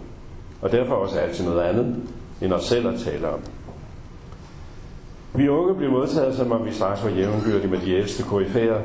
[0.62, 1.96] Og derfor også altid noget andet,
[2.42, 3.40] end os selv at tale om.
[5.34, 8.82] Vi unge blev modtaget, som om vi straks var jævnbyrdige med de ældste koryfærer,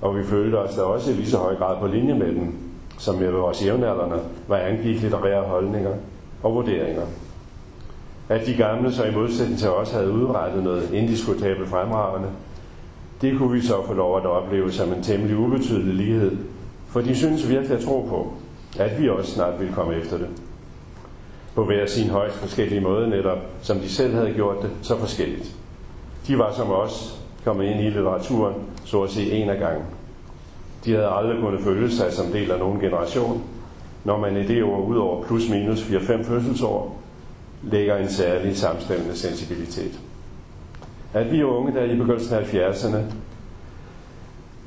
[0.00, 2.63] og vi følte os da også i lige så høj grad på linje med dem,
[2.98, 5.92] som med vores jævnaldrende, var angik litterære holdninger
[6.42, 7.02] og vurderinger.
[8.28, 12.28] At de gamle så i modsætning til os havde udrettet noget indiskutabelt fremragende,
[13.20, 16.36] det kunne vi så få lov at opleve som en temmelig ubetydelig lighed,
[16.88, 18.32] for de synes virkelig at tro på,
[18.78, 20.28] at vi også snart ville komme efter det.
[21.54, 25.56] På hver sin højst forskellige måde netop, som de selv havde gjort det, så forskelligt.
[26.26, 28.54] De var som os kommet ind i litteraturen,
[28.84, 29.86] så at sige en af gangen.
[30.84, 33.42] De havde aldrig kunnet føle sig som del af nogen generation,
[34.04, 37.02] når man i det år ud over plus minus 4-5 fødselsår
[37.62, 40.00] lægger en særlig samstemmende sensibilitet.
[41.14, 42.96] At vi unge der i begyndelsen af 70'erne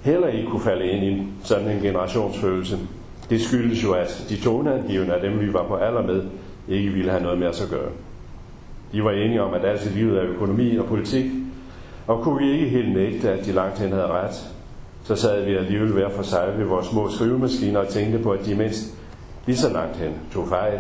[0.02, 2.78] heller ikke kunne falde ind i sådan en generationsfølelse,
[3.30, 6.24] det skyldes jo, at de toneangivende af dem, vi var på alder med,
[6.68, 7.90] ikke ville have noget med os at gøre.
[8.92, 11.26] De var enige om, at alt i livet er økonomi og politik,
[12.08, 14.54] og kunne vi ikke helt nægte, at de langt hen havde ret,
[15.08, 18.46] så sad vi alligevel hver for sig ved vores små skrivemaskiner og tænkte på, at
[18.46, 18.94] de mindst
[19.46, 20.80] lige så langt hen tog fejl.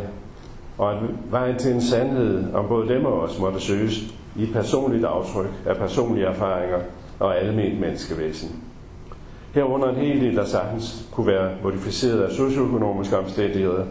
[0.77, 0.97] Og at
[1.29, 3.99] vejen til en sandhed om både dem og os måtte søges
[4.35, 6.77] i et personligt aftryk af personlige erfaringer
[7.19, 8.63] og almindeligt menneskevæsen.
[9.53, 13.85] Herunder en hel del, der sagtens kunne være modificeret af socioøkonomiske omstændigheder,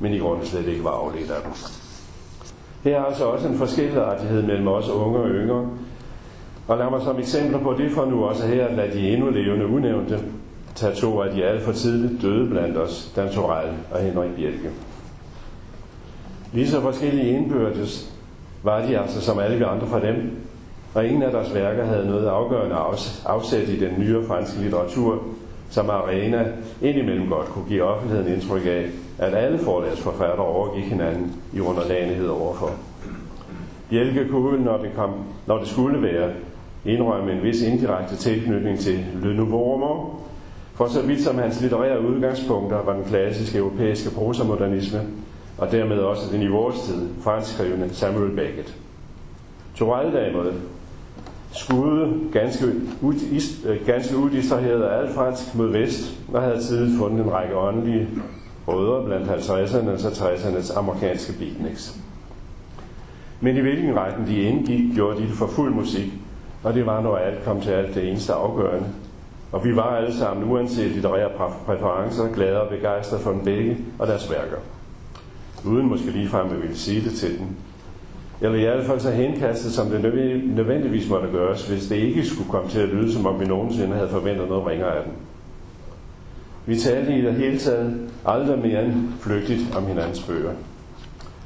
[0.00, 1.52] men i grunden slet ikke var afledt af dem.
[2.84, 5.68] Her er altså også en forskelligartighed mellem os unge og yngre,
[6.68, 9.30] og lad mig som eksempler på det for nu også her lad lade de endnu
[9.30, 10.18] levende unævnte
[10.74, 14.70] tage to af de alt for tidligt døde blandt os, Dan Torell og Henrik Bjelke.
[16.52, 18.12] Lige så forskellige indbyrdes
[18.62, 20.30] var de altså som alle vi andre fra dem,
[20.94, 22.76] og ingen af deres værker havde noget afgørende
[23.26, 25.22] afsæt i den nyere franske litteratur,
[25.70, 26.46] som Arena
[26.82, 28.86] indimellem godt kunne give offentligheden indtryk af,
[29.18, 32.70] at alle forlagsforfattere overgik hinanden i underdanighed overfor.
[33.90, 35.10] Bjelke kunne, når det, kom,
[35.46, 36.30] når det skulle være,
[36.88, 40.06] indrømme en vis indirekte tilknytning til Le Nouveau Roman,
[40.74, 45.00] for så vidt som hans litterære udgangspunkter var den klassiske europæiske prosamodernisme,
[45.58, 48.76] og dermed også den i vores tid franskskrivende Samuel Beckett.
[49.74, 50.52] Torell derimod
[51.52, 52.66] skudde ganske,
[53.02, 53.14] ud,
[53.66, 58.08] øh, ganske udistraheret af alt fransk mod vest, og havde tidligt fundet en række åndelige
[58.68, 61.98] rødder blandt 50'ernes og 60'ernes amerikanske beatniks.
[63.40, 66.12] Men i hvilken retning de indgik, gjorde de det for fuld musik,
[66.62, 68.88] og det var, når alt kom til alt det eneste afgørende.
[69.52, 71.30] Og vi var alle sammen, uanset litterære
[71.66, 74.56] præferencer, glade og begejstrede for dem begge og deres værker.
[75.64, 77.46] Uden måske ligefrem at ville sige det til dem.
[78.40, 80.02] Eller i hvert fald så henkastet, som det
[80.56, 83.94] nødvendigvis måtte gøres, hvis det ikke skulle komme til at lyde, som om vi nogensinde
[83.96, 85.12] havde forventet noget ringer af dem.
[86.66, 90.52] Vi talte i det hele taget aldrig mere end flygtigt om hinandens bøger.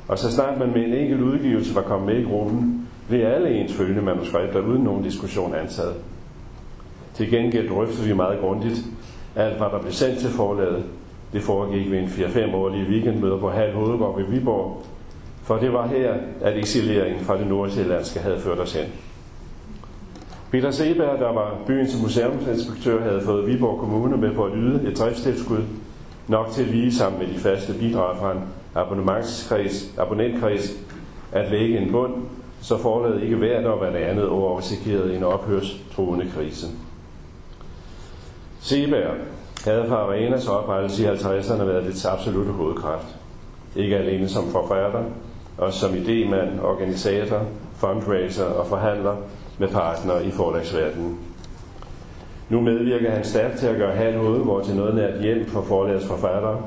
[0.08, 2.79] Og så snart man med en enkelt udgivelse var kommet med i gruppen,
[3.10, 5.94] blev alle ens følgende manuskripter uden nogen diskussion antaget.
[7.14, 8.84] Til gengæld drøftede vi meget grundigt
[9.36, 10.84] alt, hvad der blev sendt til forlaget.
[11.32, 14.82] Det foregik ved en 4-5 årlige weekendmøder på Halv Hovedgård ved Viborg,
[15.42, 18.86] for det var her, at eksileringen fra det nordsjællandske havde ført os hen.
[20.50, 24.98] Peter Seberg, der var byens museumsinspektør, havde fået Viborg Kommune med på at yde et
[24.98, 25.62] driftstilskud,
[26.28, 28.38] nok til lige sammen med de faste bidrag fra en
[28.74, 30.72] abonnementskreds, abonnentkreds,
[31.32, 32.12] at lægge en bund,
[32.62, 36.66] så forlod ikke hvert og hvert det andet år risikerede en ophørstruende krise.
[38.60, 39.14] Seberg
[39.64, 43.06] havde fra Arenas oprettelse i 50'erne været dets absolutte hovedkraft.
[43.76, 45.02] Ikke alene som forfatter,
[45.58, 47.42] også som idemand, organisator,
[47.74, 49.16] fundraiser og forhandler
[49.58, 51.18] med partnere i forlagsverdenen.
[52.48, 56.06] Nu medvirker han stærkt til at gøre halv Hovedgård til noget nært hjem for forlagets
[56.06, 56.62] forfattere.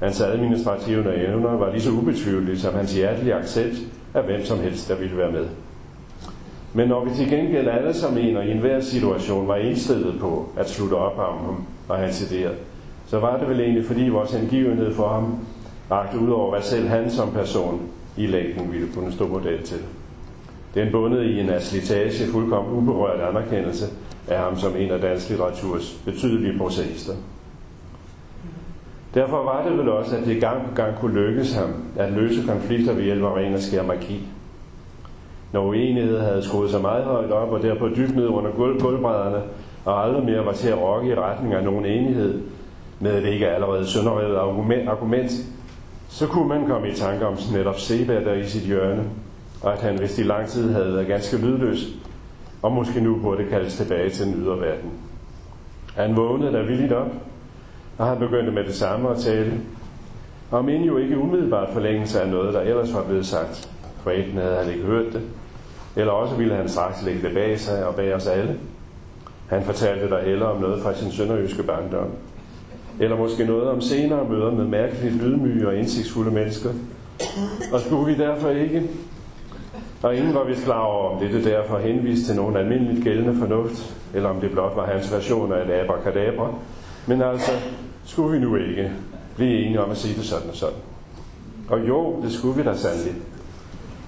[0.00, 3.76] Hans administrative evner var lige så ubetvivlige som hans hjertelige accept
[4.14, 5.46] af hvem som helst, der ville være med.
[6.74, 10.48] Men når vi til gengæld alle som en og i enhver situation var indstillet på
[10.56, 12.52] at slutte op om ham og hans idéer,
[13.06, 15.38] så var det vel egentlig fordi vores hengivenhed for ham
[15.90, 17.80] rakte ud over, hvad selv han som person
[18.16, 19.78] i længden ville kunne stå model til.
[20.74, 23.86] Den bundet i en af slitage fuldkommen uberørt anerkendelse
[24.28, 27.12] af ham som en af dansk litteraturs betydelige prosaister.
[29.14, 32.46] Derfor var det vel også, at det gang på gang kunne lykkes ham at løse
[32.46, 34.28] konflikter ved hjælp af ren og skær magi.
[35.52, 39.42] Når uenighed havde skruet sig meget højt op og derpå dybt ned under gulvbrædderne,
[39.84, 42.42] og aldrig mere var til at rokke i retning af nogen enighed,
[43.00, 45.30] med det ikke allerede sønderrevet argument, argument,
[46.08, 49.04] så kunne man komme i tanke om netop Seba der i sit hjørne,
[49.62, 51.88] og at han vist i lang tid havde været ganske lydløs,
[52.62, 54.90] og måske nu burde kaldes tilbage til den ydre verden.
[55.96, 57.08] Han vågnede da villigt op,
[57.98, 59.52] og han begyndte med det samme at tale,
[60.50, 63.70] om end jo ikke umiddelbart forlængelse af noget, der ellers var blevet sagt,
[64.02, 65.22] for enten havde han ikke hørt det,
[65.96, 68.56] eller også ville han straks lægge det bag sig og bag os alle.
[69.48, 72.10] Han fortalte der heller om noget fra sin sønderjyske barndom,
[73.00, 76.70] eller måske noget om senere møder med mærkeligt lydmyge og indsigtsfulde mennesker.
[77.72, 78.82] Og skulle vi derfor ikke
[80.04, 83.96] og ingen var vist klar over, om det derfor henviste til nogen almindeligt gældende fornuft,
[84.14, 86.54] eller om det blot var hans version af et abracadabra.
[87.06, 87.50] Men altså,
[88.04, 88.92] skulle vi nu ikke
[89.36, 90.78] blive enige om at sige det sådan og sådan?
[91.68, 93.14] Og jo, det skulle vi da sandelig.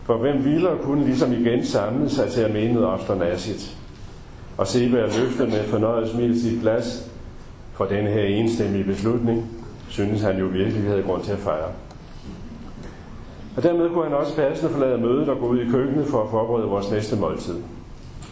[0.05, 3.77] For hvem ville og kunne ligesom igen samle sig til at mene noget obsternasigt?
[4.59, 7.11] Og Seberg løfte med fornøjet smil sit glas
[7.73, 9.51] for denne her enstemmige beslutning,
[9.89, 11.69] synes han jo virkelig, havde grund til at fejre.
[13.57, 16.31] Og dermed kunne han også passende forlade mødet og gå ud i køkkenet for at
[16.31, 17.57] forberede vores næste måltid.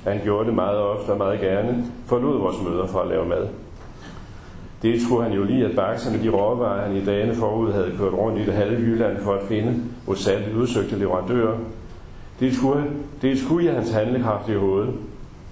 [0.05, 3.49] Han gjorde det meget ofte og meget gerne, forlod vores møder for at lave mad.
[4.85, 7.93] Det skulle han jo lige at bakse med de råvarer, han i dagene forud havde
[7.99, 9.75] kørt rundt i det halve Jylland for at finde
[10.07, 11.59] hos særligt udsøgte leverandører.
[12.41, 12.85] Det skulle,
[13.23, 14.95] det skulle i hans handlekraft i hovedet.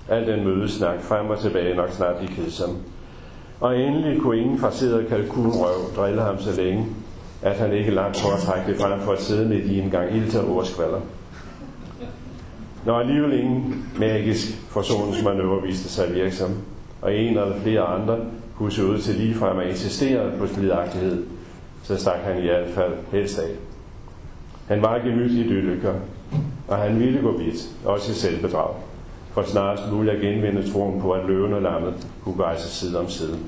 [0.08, 2.70] Al den mødesnak frem og tilbage nok snart i kedsom.
[3.60, 6.86] Og endelig kunne ingen fraseret kalkunrøv drille ham så længe,
[7.42, 10.30] at han ikke langt foretrække det frem for at sidde med i en gang ild
[10.30, 11.00] til ordskvalder.
[12.86, 16.50] Når alligevel ingen magisk forsoningsmanøvre viste sig virksom,
[17.02, 18.18] og en eller flere andre
[18.56, 21.24] kunne se ud til ligefrem at insistere på splidagtighed,
[21.82, 23.50] så stak han i hvert fald helst af.
[24.68, 25.94] Han var gemytlig dylykker,
[26.68, 28.74] og han ville gå vidt, også i selvbedrag,
[29.32, 31.94] for snarest muligt at genvinde troen på, at løven og lammet
[32.24, 33.38] kunne rejse side om side.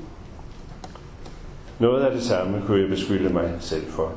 [1.79, 4.11] Noget af det samme kunne jeg beskylde mig selv for.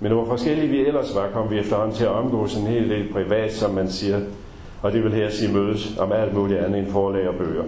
[0.00, 3.12] Men hvor forskellige vi ellers var, kom vi efterhånden til at omgås en hel del
[3.12, 4.20] privat, som man siger,
[4.82, 7.64] og det vil her sige mødes om alt muligt andet end forlag og bøger.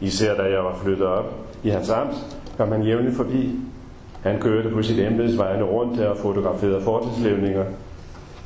[0.00, 2.14] Især da jeg var flyttet op i hans amt,
[2.56, 3.50] kom han jævnligt forbi.
[4.22, 7.64] Han kørte på sit embedsvejende rundt der og fotograferede fortidslevninger,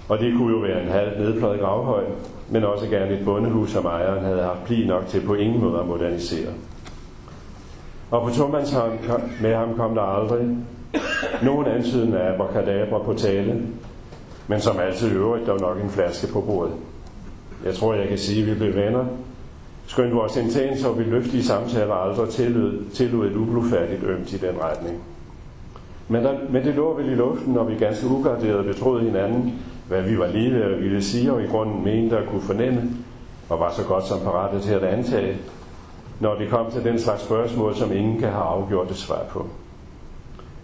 [0.09, 2.05] og det kunne jo være en halv nedpløjet gravhøj,
[2.51, 5.81] men også gerne et bondehus, som ejeren havde haft pli nok til på ingen måde
[5.81, 6.53] at modernisere.
[8.11, 8.99] Og på tomandshånd
[9.43, 10.57] med ham kom der aldrig
[11.43, 13.63] nogen antydende af abracadabra på tale,
[14.49, 16.73] men som altid i øvrigt, der var nok en flaske på bordet.
[17.65, 19.05] Jeg tror, jeg kan sige, at vi blev venner.
[19.87, 25.03] Skønt vores intense og beløftige samtaler aldrig tillod, tillod et ublufærdigt ømt i den retning.
[26.09, 29.53] Men, der, men det lå vel i luften, når vi ganske ugarderet betroede hinanden,
[29.89, 32.91] hvad vi var lige ved at ville sige, og i grunden mente at kunne fornemme,
[33.49, 35.37] og var så godt som parate til at antage,
[36.21, 39.47] når det kom til den slags spørgsmål, som ingen kan have afgjort et svar på.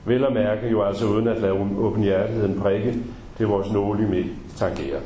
[0.05, 2.95] Vel at mærke jo altså uden at lade åbenhjertigheden prikke
[3.39, 5.01] det vores nålige tangerer.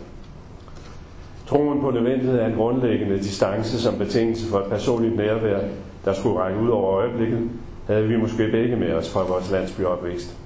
[1.54, 5.60] Troen på nødvendighed af en grundlæggende distance som betingelse for et personligt nærvær,
[6.04, 7.50] der skulle række ud over øjeblikket,
[7.86, 10.36] havde vi måske begge med os fra vores landsbyopvækst.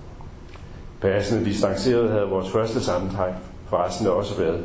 [1.00, 3.32] Passende distanceret havde vores første sammentræk
[3.66, 4.64] forresten også været.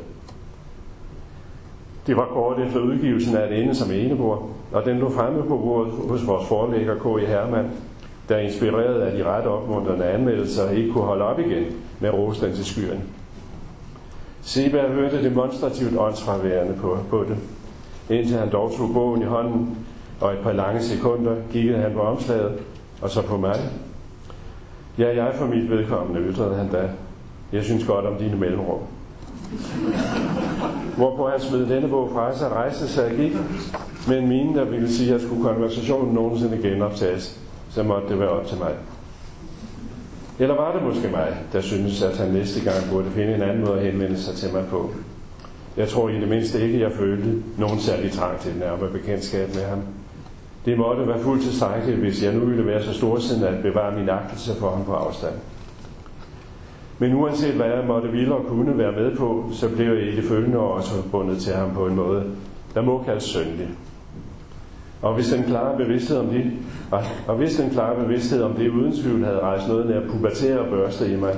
[2.08, 5.58] Det var kort efter udgivelsen af et ende som enebord, og den lå fremme på
[5.58, 7.24] bordet hos vores forlægger K.I.
[7.24, 7.28] E.
[7.28, 7.70] Hermann,
[8.30, 11.64] der inspireret af de ret opmuntrende anmeldelser ikke kunne holde op igen
[12.00, 13.02] med rose til skyerne.
[14.44, 17.38] Seba hørte demonstrativt åndsfraværende på, på det,
[18.18, 19.78] indtil han dog tog bogen i hånden,
[20.22, 22.60] og et par lange sekunder kiggede han på omslaget,
[23.02, 23.60] og så på mig.
[24.98, 26.90] Ja, jeg for mit vedkommende, ytrede han da.
[27.52, 28.80] Jeg synes godt om dine mellemrum.
[30.98, 33.34] Hvorpå han smed denne bog fra sig, rejste sig og gik,
[34.08, 37.40] med en mine, der ville sige, at skulle konversationen nogensinde genoptages,
[37.70, 38.72] så måtte det være op til mig.
[40.40, 43.66] Eller var det måske mig, der synes, at han næste gang burde finde en anden
[43.66, 44.92] måde at henvende sig til mig på?
[45.78, 49.48] Jeg tror i det mindste ikke, jeg følte nogen særlig trang til et nærmere bekendtskab
[49.56, 49.80] med ham.
[50.66, 54.10] Det måtte være fuldt tilstrækkeligt, hvis jeg nu ville være så storsindet at bevare min
[54.10, 55.34] agtelse for ham på afstand.
[57.00, 60.16] Men uanset hvad jeg måtte ville og kunne være med på, så blev jeg i
[60.16, 62.24] det følgende år også bundet til ham på en måde,
[62.74, 63.70] der må kaldes søndig.
[65.04, 66.52] Og hvis den klare bevidsthed om det,
[67.28, 70.70] og hvis den klare bevidsthed om det uden tvivl havde rejst noget nær pubertere og
[70.70, 71.36] børste i mig,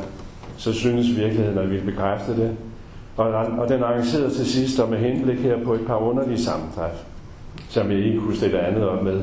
[0.57, 2.57] så synes virkeligheden, at vi ville bekræfte det.
[3.17, 7.03] Og, og den arrangerede til sidst og med henblik her på et par underlige sammentræf,
[7.69, 9.21] som jeg ikke kunne stille andet op med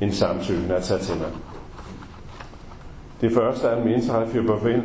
[0.00, 1.28] end samtykken at tage til mig.
[3.20, 4.34] Det første er en mindstræf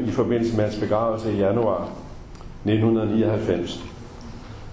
[0.08, 1.90] i forbindelse med hans begravelse i januar
[2.66, 3.84] 1999.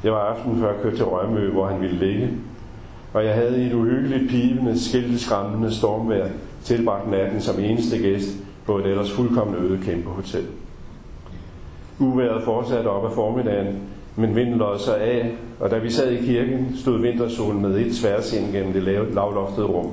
[0.03, 2.31] Det var aften før jeg kørte til Rømø, hvor han ville ligge,
[3.13, 6.29] og jeg havde i et uhyggeligt pivende, skilteskræmmende stormvejr
[6.65, 8.29] tilbragt natten som eneste gæst
[8.67, 10.47] på et ellers fuldkommen øde kæmpe hotel.
[11.99, 13.79] Uværet fortsatte op ad formiddagen,
[14.17, 17.95] men vinden lod sig af, og da vi sad i kirken, stod vintersolen med et
[17.95, 18.83] tværs ind gennem det
[19.15, 19.91] lavloftede rum.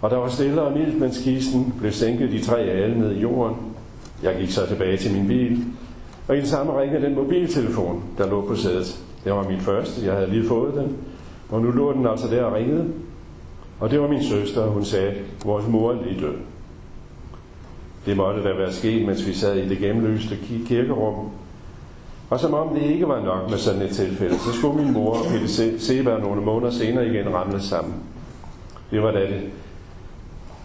[0.00, 3.20] Og der var stille og mildt, mens kisten blev sænket de tre alle ned i
[3.20, 3.56] jorden.
[4.22, 5.64] Jeg gik så tilbage til min bil,
[6.28, 9.00] og i den samme ringede den mobiltelefon, der lå på sædet.
[9.24, 10.96] Det var min første, jeg havde lige fået den,
[11.50, 12.92] og nu lå den altså der og ringede.
[13.80, 15.14] Og det var min søster, og hun sagde,
[15.44, 16.34] vores mor er lige død.
[18.06, 20.36] Det måtte da være sket, mens vi sad i det gennemløste
[20.66, 21.30] kirkerum.
[22.30, 25.10] Og som om det ikke var nok med sådan et tilfælde, så skulle min mor
[25.10, 27.94] og Peter Seberg nogle måneder senere igen ramle sammen.
[28.90, 29.42] Det var da det,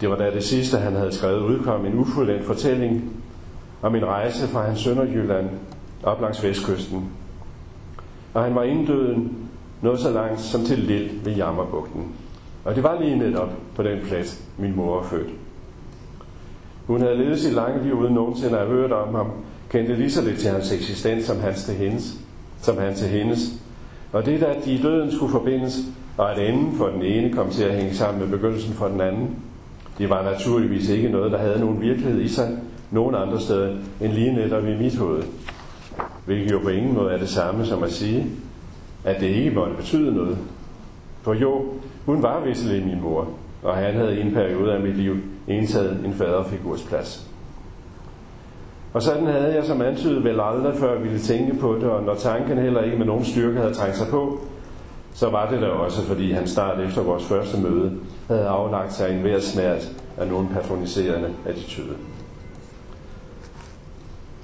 [0.00, 3.12] det var da det sidste, han havde skrevet udkom, en ufuldendt fortælling
[3.82, 5.48] om en rejse fra hans Sønderjylland
[6.02, 7.08] op langs vestkysten.
[8.34, 9.39] Og han var inden døden
[9.82, 12.04] noget så langt som til Lille ved Jammerbugten.
[12.64, 15.30] Og det var lige netop på den plads, min mor var født.
[16.86, 19.30] Hun havde levet sit lange liv uden nogensinde at have hørt om ham,
[19.70, 22.14] kendte lige så lidt til hans eksistens som hans til hendes,
[22.62, 23.40] som han til hendes.
[24.12, 25.78] Og det, at de i døden skulle forbindes,
[26.16, 29.00] og at enden for den ene kom til at hænge sammen med begyndelsen for den
[29.00, 29.36] anden,
[29.98, 32.58] det var naturligvis ikke noget, der havde nogen virkelighed i sig,
[32.90, 35.22] nogen andre steder end lige netop i mit hoved.
[36.26, 38.26] Hvilket jo på ingen måde er det samme som at sige,
[39.04, 40.38] at det ikke måtte betyde noget.
[41.22, 41.64] For jo,
[42.06, 43.28] hun var visselig min mor,
[43.62, 45.16] og han havde i en periode af mit liv
[45.48, 47.30] indtaget en faderfigurs plads.
[48.92, 52.14] Og sådan havde jeg som antydet vel aldrig før ville tænke på det, og når
[52.14, 54.40] tanken heller ikke med nogen styrke havde trængt sig på,
[55.14, 57.92] så var det da også, fordi han snart efter vores første møde
[58.28, 59.88] havde aflagt sig en hver snært
[60.18, 61.96] af nogen patroniserende attitude.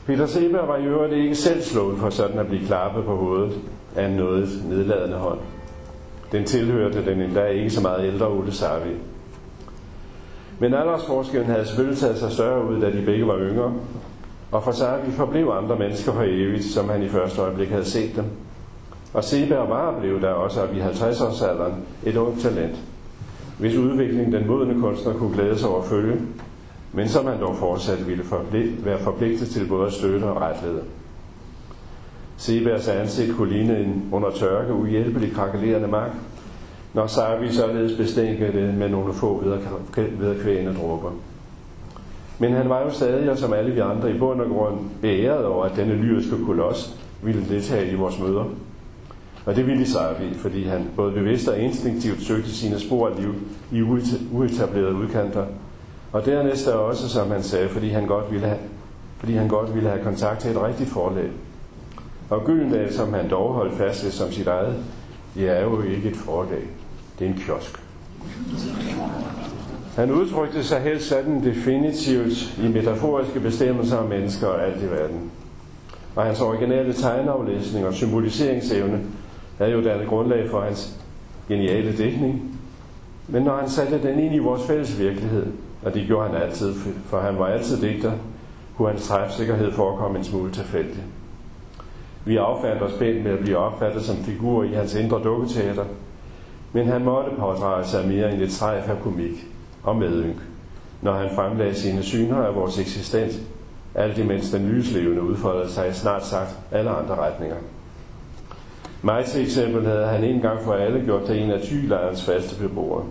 [0.07, 3.53] Peter Seberg var i øvrigt ikke selv slået for sådan at blive klappet på hovedet
[3.97, 5.39] af en noget nedladende hånd.
[6.33, 8.91] Den tilhørte den endda ikke så meget ældre Ole Sarvi.
[10.59, 13.73] Men aldersforskellen havde selvfølgelig taget sig større ud, da de begge var yngre,
[14.53, 18.17] og for Sarvi forblev andre mennesker for evigt, som han i første øjeblik havde set
[18.17, 18.25] dem.
[19.15, 22.77] Og Seberg var blev der også i 50-årsalderen et ungt talent,
[23.59, 26.17] hvis udvikling den modne kunstner kunne glæde sig over at følge,
[26.93, 28.25] men som han dog fortsat ville
[28.85, 30.83] være forpligtet til både at støtte og retlede.
[32.37, 36.11] Sebergs ansigt kunne ligne en under tørke uhjælpelig krakelerende mark,
[36.95, 39.45] når Sarvi således bestænkede det med nogle få
[40.19, 41.11] vedkvægende dråber.
[42.39, 45.45] Men han var jo stadig, og som alle vi andre i bund og grund, beæret
[45.45, 48.45] over, at denne lyriske koloss ville deltage i vores møder.
[49.47, 53.35] Og det ville Sarvi, fordi han både bevidst og instinktivt søgte sine spor af liv
[53.73, 53.83] i
[54.33, 55.45] uetablerede udkanter.
[56.13, 58.59] Og dernæst er også, som han sagde, fordi han godt ville have,
[59.19, 61.31] fordi han godt ville have kontakt til et rigtigt forlag.
[62.31, 64.75] Og Gyldendal, som han dog holdt fast ved som sit eget,
[65.35, 66.63] det er jo ikke et forlag.
[67.19, 67.83] Det er en kiosk.
[69.97, 75.31] Han udtrykte sig helt sådan definitivt i metaforiske bestemmelser om mennesker og alt i verden.
[76.17, 79.01] Og hans originale tegnaflæsning og symboliseringsevne
[79.59, 80.99] havde jo dannet grundlag for hans
[81.49, 82.59] geniale dækning.
[83.29, 85.47] Men når han satte den ind i vores fælles virkelighed,
[85.83, 86.75] og det gjorde han altid,
[87.07, 88.13] for han var altid digter,
[88.77, 91.03] kunne hans træfsikkerhed forekomme en smule tilfældig.
[92.27, 95.85] Vi affandt os pænt med at blive opfattet som figur i hans indre dukketeater,
[96.73, 99.47] men han måtte pådrage sig mere end et strejf af komik
[99.83, 100.37] og medynk,
[101.03, 103.41] når han fremlagde sine syner af vores eksistens,
[103.95, 107.57] alt imens den lyslevende udfoldede sig i snart sagt alle andre retninger.
[109.03, 112.61] Mig til eksempel havde han en gang for alle gjort til en af tylejrens faste
[112.61, 113.05] beboere.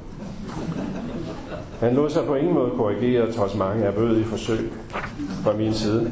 [1.80, 3.88] Han lod sig på ingen måde korrigere, trods mange
[4.20, 4.72] i forsøg
[5.43, 6.11] fra min side.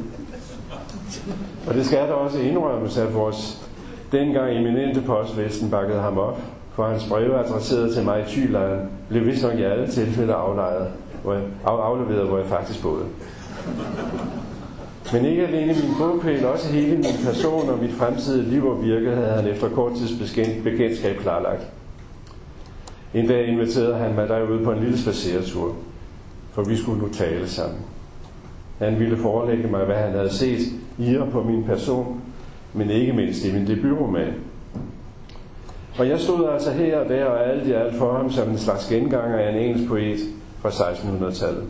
[1.66, 3.68] Og det skal der også indrømmes, at vores
[4.12, 6.40] dengang eminente postvæsen bakkede ham op,
[6.74, 10.86] for hans breve adresseret til mig i Thylejren blev vist nok i alle tilfælde aflejet,
[11.22, 13.04] hvor jeg, af, afleveret, hvor jeg faktisk boede.
[15.12, 19.10] Men ikke alene min bogpæl, også hele min person og mit fremtidige liv og virke
[19.10, 21.66] havde han efter kort tids bekendtskab klarlagt.
[23.14, 25.74] En dag inviterede han mig derude på en lille spaceretur,
[26.52, 27.80] for vi skulle nu tale sammen.
[28.78, 30.60] Han ville forelægge mig, hvad han havde set
[30.98, 32.20] i på min person,
[32.72, 34.34] men ikke mindst i min debutroman.
[35.98, 38.58] Og jeg stod altså her og der og alt i alt for ham som en
[38.58, 40.18] slags genganger af en engelsk poet
[40.60, 41.64] fra 1600-tallet.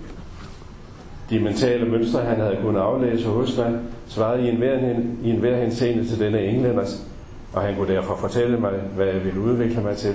[1.30, 4.78] De mentale mønstre, han havde kunnet aflæse hos mig, svarede i enhver,
[5.22, 7.06] i enhver henseende til denne englænders,
[7.52, 10.14] og han kunne derfor fortælle mig, hvad jeg ville udvikle mig til,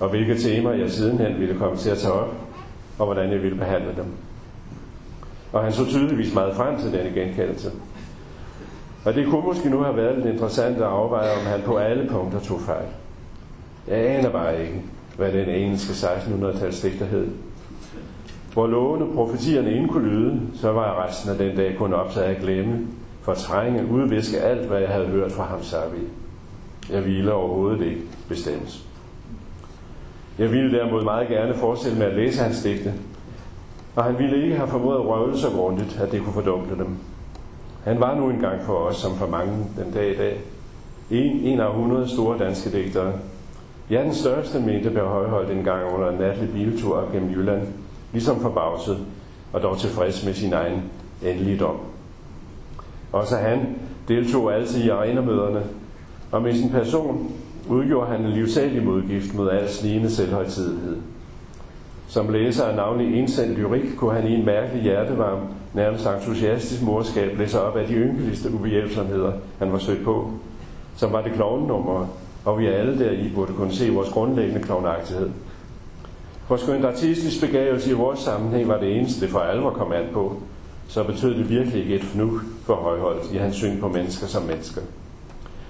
[0.00, 2.34] og hvilke temaer jeg sidenhen ville komme til at tage op,
[2.98, 4.06] og hvordan jeg ville behandle dem.
[5.52, 7.70] Og han så tydeligvis meget frem til denne genkendelse.
[9.04, 12.08] Og det kunne måske nu have været lidt interessant at afveje, om han på alle
[12.10, 12.86] punkter tog fejl.
[13.88, 14.82] Jeg aner bare ikke,
[15.16, 17.26] hvad den engelske 1600-tals digter hed.
[18.52, 22.26] Hvor lovende profetierne inden kunne lyde, så var jeg resten af den dag kun optaget
[22.26, 22.86] at glemme,
[23.22, 26.00] fortrænge, udviske alt, hvad jeg havde hørt fra ham Savi.
[26.90, 28.84] Jeg ville overhovedet ikke bestemmes.
[30.38, 32.92] Jeg ville derimod meget gerne forestille med at læse hans digte,
[33.96, 36.96] og han ville ikke have formået at røvle så grundigt, at det kunne fordumpe dem.
[37.84, 40.40] Han var nu engang for os, som for mange den dag i dag,
[41.10, 43.12] en, en af 100 store danske digtere.
[43.90, 47.62] Ja, den største mente blev højholdt en gang under en natlig biltur op gennem Jylland,
[48.12, 48.98] ligesom forbavset,
[49.52, 50.82] og dog tilfreds med sin egen
[51.22, 51.76] endelige dom.
[53.12, 53.78] Også han
[54.08, 55.62] deltog altid i arenamøderne,
[56.32, 57.32] og med sin person
[57.68, 60.96] udgjorde han en livsælig modgift mod al snigende selvhøjtidighed.
[62.08, 65.40] Som læser af navnlig indsendt lyrik, kunne han i en mærkelig hjertevarm,
[65.74, 70.30] nærmest entusiastisk morskab læse op af de ynkeligste ubehjælpsomheder, han var stødt på,
[70.96, 72.06] som var det klovnenummer,
[72.44, 75.30] og vi alle der i burde kunne se vores grundlæggende klovnagtighed.
[76.46, 80.04] For skønt artistisk begavelse i vores sammenhæng var det eneste, det for alvor kom an
[80.12, 80.36] på,
[80.88, 82.30] så betød det virkelig ikke et fnug
[82.66, 84.80] for højholdt i hans syn på mennesker som mennesker.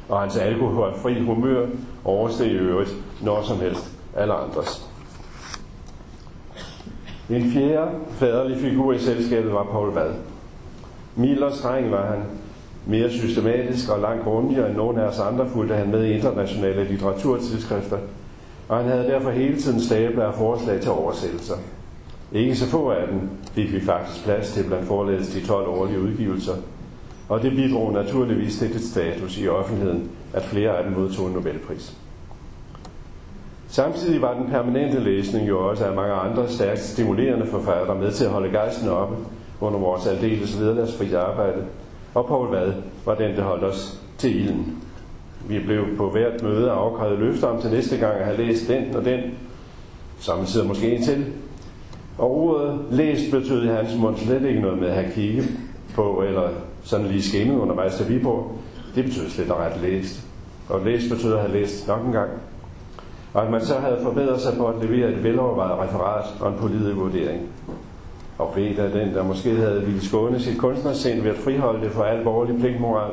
[0.08, 1.66] Og hans alkoholfri humør
[2.04, 4.83] oversteg i øvrigt når som helst alle andres.
[7.30, 10.12] En fjerde faderlig figur i selskabet var Paul Vad.
[11.16, 12.22] Mild og streng var han,
[12.86, 16.84] mere systematisk og langt grundigere end nogen af os andre fulgte han med i internationale
[16.84, 17.98] litteraturtidsskrifter,
[18.68, 21.54] og han havde derfor hele tiden stabler af forslag til oversættelser.
[22.32, 23.20] Ikke så få af dem
[23.52, 26.54] fik vi faktisk plads til blandt forlædes de 12 årlige udgivelser,
[27.28, 31.32] og det bidrog naturligvis til det status i offentligheden, at flere af dem modtog en
[31.32, 31.96] Nobelpris.
[33.74, 38.24] Samtidig var den permanente læsning jo også af mange andre stærkt stimulerende forfattere med til
[38.24, 39.16] at holde gejsten oppe
[39.60, 41.64] under vores aldeles vederlagsfri arbejde,
[42.14, 42.72] og Paul Vad
[43.04, 44.82] var den, der holdt os til ilden.
[45.48, 48.96] Vi blev på hvert møde afkrævet løfter om til næste gang at have læst den
[48.96, 49.20] og den,
[50.18, 51.24] samtidig måske en til.
[52.18, 55.48] Og ordet læst betød i hans mund slet ikke noget med at have kigget
[55.94, 56.48] på, eller
[56.82, 58.50] sådan lige skimmet undervejs til vi på.
[58.94, 60.26] Det betød slet og ret læst.
[60.68, 62.30] Og læst betød at have læst nok en gang.
[63.34, 66.58] Og at man så havde forbedret sig på at levere et velovervejet referat og en
[66.58, 67.48] politisk vurdering.
[68.38, 72.02] Og Peter, den, der måske havde ville skåne sit kunstnersind ved at friholde det for
[72.02, 73.12] al borgerlig pligtmoral,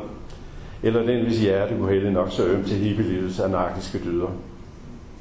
[0.83, 4.27] eller den, hvis hjerte kunne hælde nok så ømt til hippelivets anarkiske dyder.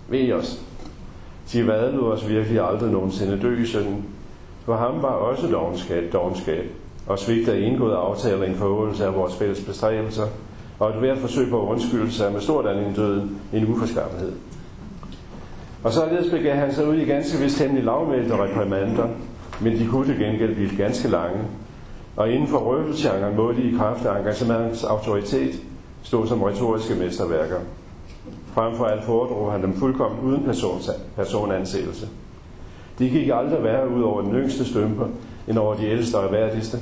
[0.09, 0.61] Ved I os?
[1.53, 4.05] De vadlod os virkelig aldrig nogensinde dø i synden.
[4.65, 6.65] For ham var også dogenskab, dogenskab,
[7.07, 10.27] og svigt af indgået aftaler en forhåndelse af vores fælles bestræbelser,
[10.79, 14.33] og et hvert forsøg på undskyldelse er med stort anden døden en uforskaffenhed.
[15.85, 19.09] Og således begav han sig ud i ganske vist temmelig lavmælte reprimander,
[19.61, 21.39] men de kunne til gengæld blive ganske lange,
[22.16, 25.55] og inden for røvelsgenren må de i kraft af engagementets autoritet
[26.03, 27.57] stå som retoriske mesterværker.
[28.55, 30.45] Frem for alt foredrog han dem fuldkommen uden
[31.16, 32.09] personansættelse.
[32.99, 35.07] De gik aldrig værre ud over den yngste stømper,
[35.49, 36.78] end over de ældste og værdigste.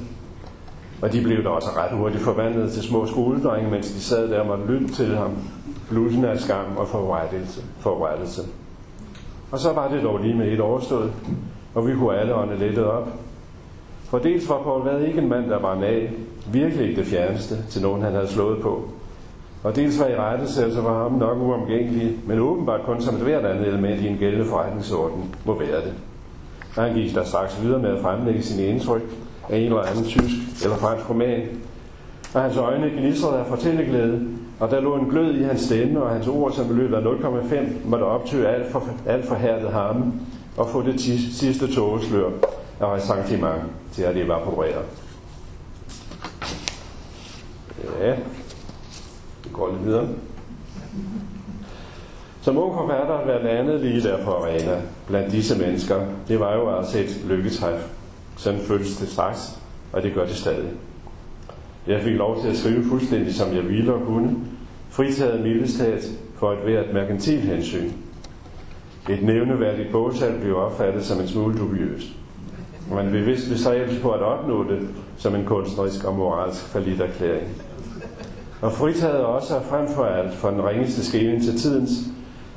[1.03, 4.41] Og de blev da også ret hurtigt forvandlet til små skoledrenge, mens de sad der
[4.41, 5.31] og måtte lytte til ham,
[5.89, 7.63] blusen af skam og forrettelse.
[7.81, 8.43] forrettelse.
[9.51, 11.13] Og så var det dog lige med et overstået,
[11.75, 13.09] og vi kunne alle ånde lettet op.
[14.05, 16.13] For dels var Paul Vad ikke en mand, der var af,
[16.53, 18.85] virkelig ikke det fjerneste til nogen, han havde slået på.
[19.63, 23.45] Og dels var i rettesættelse var ham nok uomgængelig, men åbenbart kun som et hvert
[23.45, 25.95] andet element i en gældende forretningsorden må være det.
[26.77, 29.03] Og han gik der straks videre med at fremlægge sine indtryk
[29.49, 31.43] af en eller anden tysk eller fransk roman.
[32.35, 34.29] Og hans øjne gnistrede af fortælleglæde,
[34.61, 37.01] og der lå en glød i hans stemme, og hans ord, som i løbet af
[37.01, 40.13] 0,5 måtte optøve alt for, alt for hærdet ham,
[40.57, 41.01] og få det
[41.33, 42.31] sidste tågeslør
[42.81, 44.83] af ressentiment til at evaporere.
[48.01, 48.17] Ja,
[49.45, 50.09] det går lidt videre.
[52.41, 56.77] Som ung forfatter været andet lige der på arena blandt disse mennesker, det var jo
[56.77, 57.81] altså et lykketræf.
[58.37, 59.59] Sådan føltes det straks,
[59.93, 60.71] og det gør det stadig.
[61.89, 64.37] Jeg fik lov til at skrive fuldstændig som jeg ville og kunne,
[64.91, 67.91] fritaget mildestat for et hvert merkantil hensyn.
[69.11, 72.07] Et nævneværdigt bogsal blev opfattet som en smule dubiøst.
[72.95, 77.49] Man vil vist bestræbes på at opnå det som en kunstnerisk og moralsk erklæring.
[78.61, 81.91] Og fritaget også frem for alt for den ringeste skæling til tidens,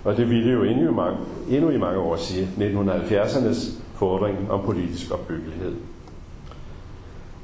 [0.04, 1.18] og det ville jo endnu i mange,
[1.50, 5.74] endnu i mange år sige, 1970'ernes fordring om politisk opbyggelighed.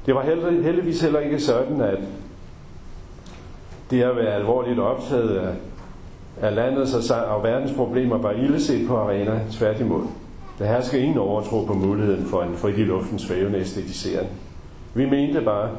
[0.08, 0.22] Det var
[0.62, 1.98] heldigvis heller ikke sådan, at
[3.90, 5.54] det at være alvorligt optaget af,
[6.40, 10.02] af landets og verdens problemer var ildeset på arena, tværtimod.
[10.58, 14.28] Der hersker ingen overtro på muligheden for en frit i luften svævende æstetisering.
[14.94, 15.70] Vi mente bare,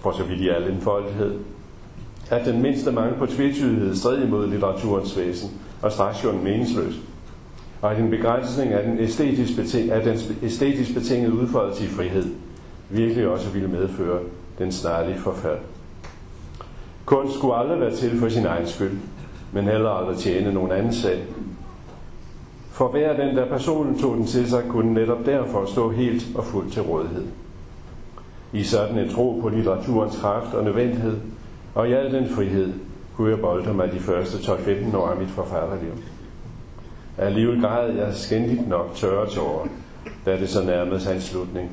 [0.00, 1.38] for så vidt i al enfoldighed,
[2.30, 5.50] at den mindste mangel på tvetydighed strid imod litteraturens væsen,
[5.82, 6.94] og straks jo en meningsløs.
[7.82, 12.24] Og at en begrænsning af den æstetisk, beting- af den æstetisk betingede udfoldelse i frihed
[12.90, 14.18] virkelig også ville medføre
[14.58, 15.58] den snarlige forfald.
[17.04, 18.98] Kunst skulle aldrig være til for sin egen skyld,
[19.52, 21.24] men heller aldrig tjene nogen anden sag.
[22.70, 26.44] For hver den, der personen tog den til sig, kunne netop derfor stå helt og
[26.44, 27.24] fuldt til rådighed.
[28.52, 31.16] I sådan en tro på litteraturens kraft og nødvendighed,
[31.74, 32.72] og i al den frihed,
[33.16, 35.92] kunne jeg bolde mig de første 12-15 år af mit forfatterliv.
[37.18, 39.66] Alligevel græd jeg skændigt nok tørre tårer,
[40.26, 41.70] da det så nærmede sig en slutning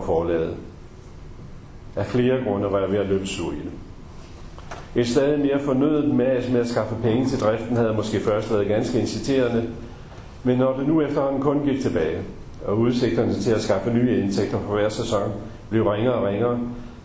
[0.00, 0.56] for forlaget.
[1.96, 3.72] Af flere grunde var jeg ved at løbe sur i det.
[5.00, 8.66] Et stadig mere fornødet mas med at skaffe penge til driften havde måske først været
[8.66, 9.68] ganske inciterende,
[10.44, 12.18] men når det nu efterhånden kun gik tilbage,
[12.66, 15.32] og udsigterne til at skaffe nye indtægter for hver sæson
[15.70, 16.58] blev ringere og ringere,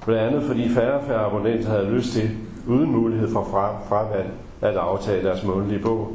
[0.06, 2.30] blandt andet fordi færre og færre abonnenter havde lyst til,
[2.68, 4.30] uden mulighed for fra, fravalg,
[4.62, 6.12] at aftage deres månedlige bog,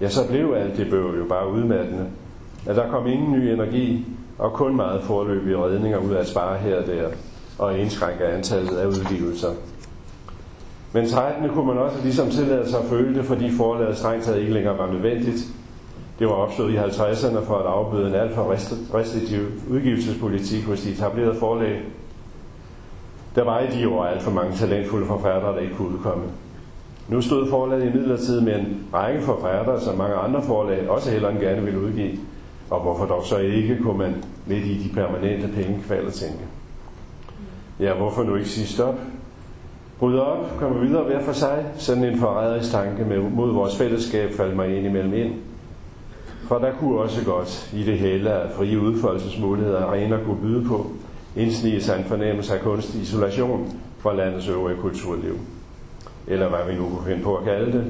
[0.00, 2.06] ja, så blev alt det bøvl jo bare udmattende.
[2.66, 4.06] At der kom ingen ny energi,
[4.38, 7.08] og kun meget forløbige redninger ud af at spare her og der,
[7.58, 9.48] og indskrænke antallet af udgivelser.
[10.92, 14.40] Men trættende kunne man også ligesom tillade sig at føle det, fordi forlaget strengt taget
[14.40, 15.46] ikke længere var nødvendigt.
[16.18, 18.54] Det var opstået i 50'erne for at afbøde en alt for
[18.94, 21.82] restriktiv udgivelsespolitik hos de etablerede forlag.
[23.34, 26.24] Der var i de år alt for mange talentfulde forfattere, der ikke kunne udkomme.
[27.08, 31.32] Nu stod forlaget i midlertid med en række forfattere, som mange andre forlag også hellere
[31.32, 32.18] end gerne ville udgive.
[32.70, 36.38] Og hvorfor dog så ikke, kunne man lidt i de permanente pengekvaler tænke.
[37.80, 38.94] Ja, hvorfor nu ikke sige stop?
[39.98, 41.66] Bryd op, kommer videre hver for sig.
[41.76, 45.34] Sådan en forræderisk tanke med, mod vores fællesskab faldt mig ind imellem ind.
[46.48, 50.86] For der kunne også godt i det hele af frie udfoldelsesmuligheder arener kunne byde på,
[51.36, 55.38] indsnige sig en fornemmelse af kunstig isolation fra landets øvrige kulturliv.
[56.26, 57.84] Eller hvad vi nu kunne finde på at kalde det.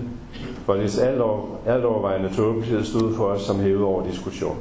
[0.64, 4.56] For det alt, over, alt overvejende tåbelighed stod for os som hævet over diskussion.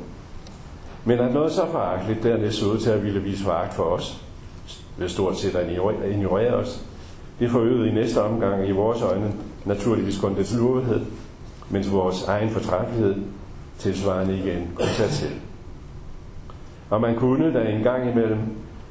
[1.05, 4.23] Men at noget så foragteligt dernæst så ud til at ville vise foragt for os,
[4.97, 5.71] ved stort set at
[6.11, 6.85] ignorere os,
[7.39, 9.33] det forøgede i næste omgang i vores øjne
[9.65, 11.01] naturligvis kun dets lurvighed,
[11.69, 13.15] mens vores egen fortræffelighed
[13.77, 15.29] tilsvarende igen kom til.
[16.89, 18.39] Og man kunne da en gang imellem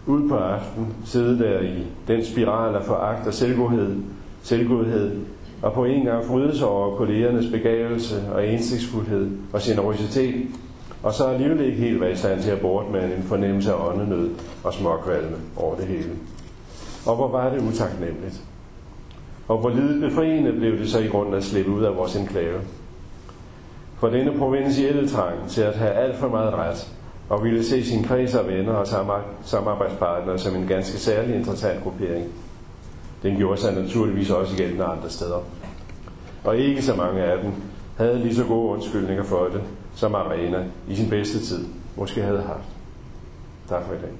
[0.06, 3.96] ud på aften sidde der i den spiral af foragt og selvgodhed,
[4.42, 5.20] selvgodhed
[5.62, 10.46] og på en gang fryde sig over kollegernes begavelse og indsigtsfuldhed og generositet,
[11.02, 13.88] og så alligevel ikke helt være i stand til at bort med en fornemmelse af
[13.88, 14.30] åndenød
[14.64, 16.10] og småkvalme over det hele.
[17.06, 18.42] Og hvor var det utaknemmeligt.
[19.48, 22.60] Og hvor lidet befriende blev det så i grunden at slippe ud af vores enklave.
[23.98, 26.92] For denne provincielle trang til at have alt for meget ret,
[27.28, 28.86] og ville se sin kreds af venner og
[29.44, 32.24] samarbejdspartnere som en ganske særlig interessant gruppering.
[33.22, 35.38] Den gjorde sig naturligvis også gældende andre steder.
[36.44, 37.52] Og ikke så mange af dem
[37.96, 39.62] havde lige så gode undskyldninger for det,
[39.94, 41.66] som Arena i sin bedste tid
[41.96, 42.68] måske havde haft.
[43.68, 44.10] Tak for i dag.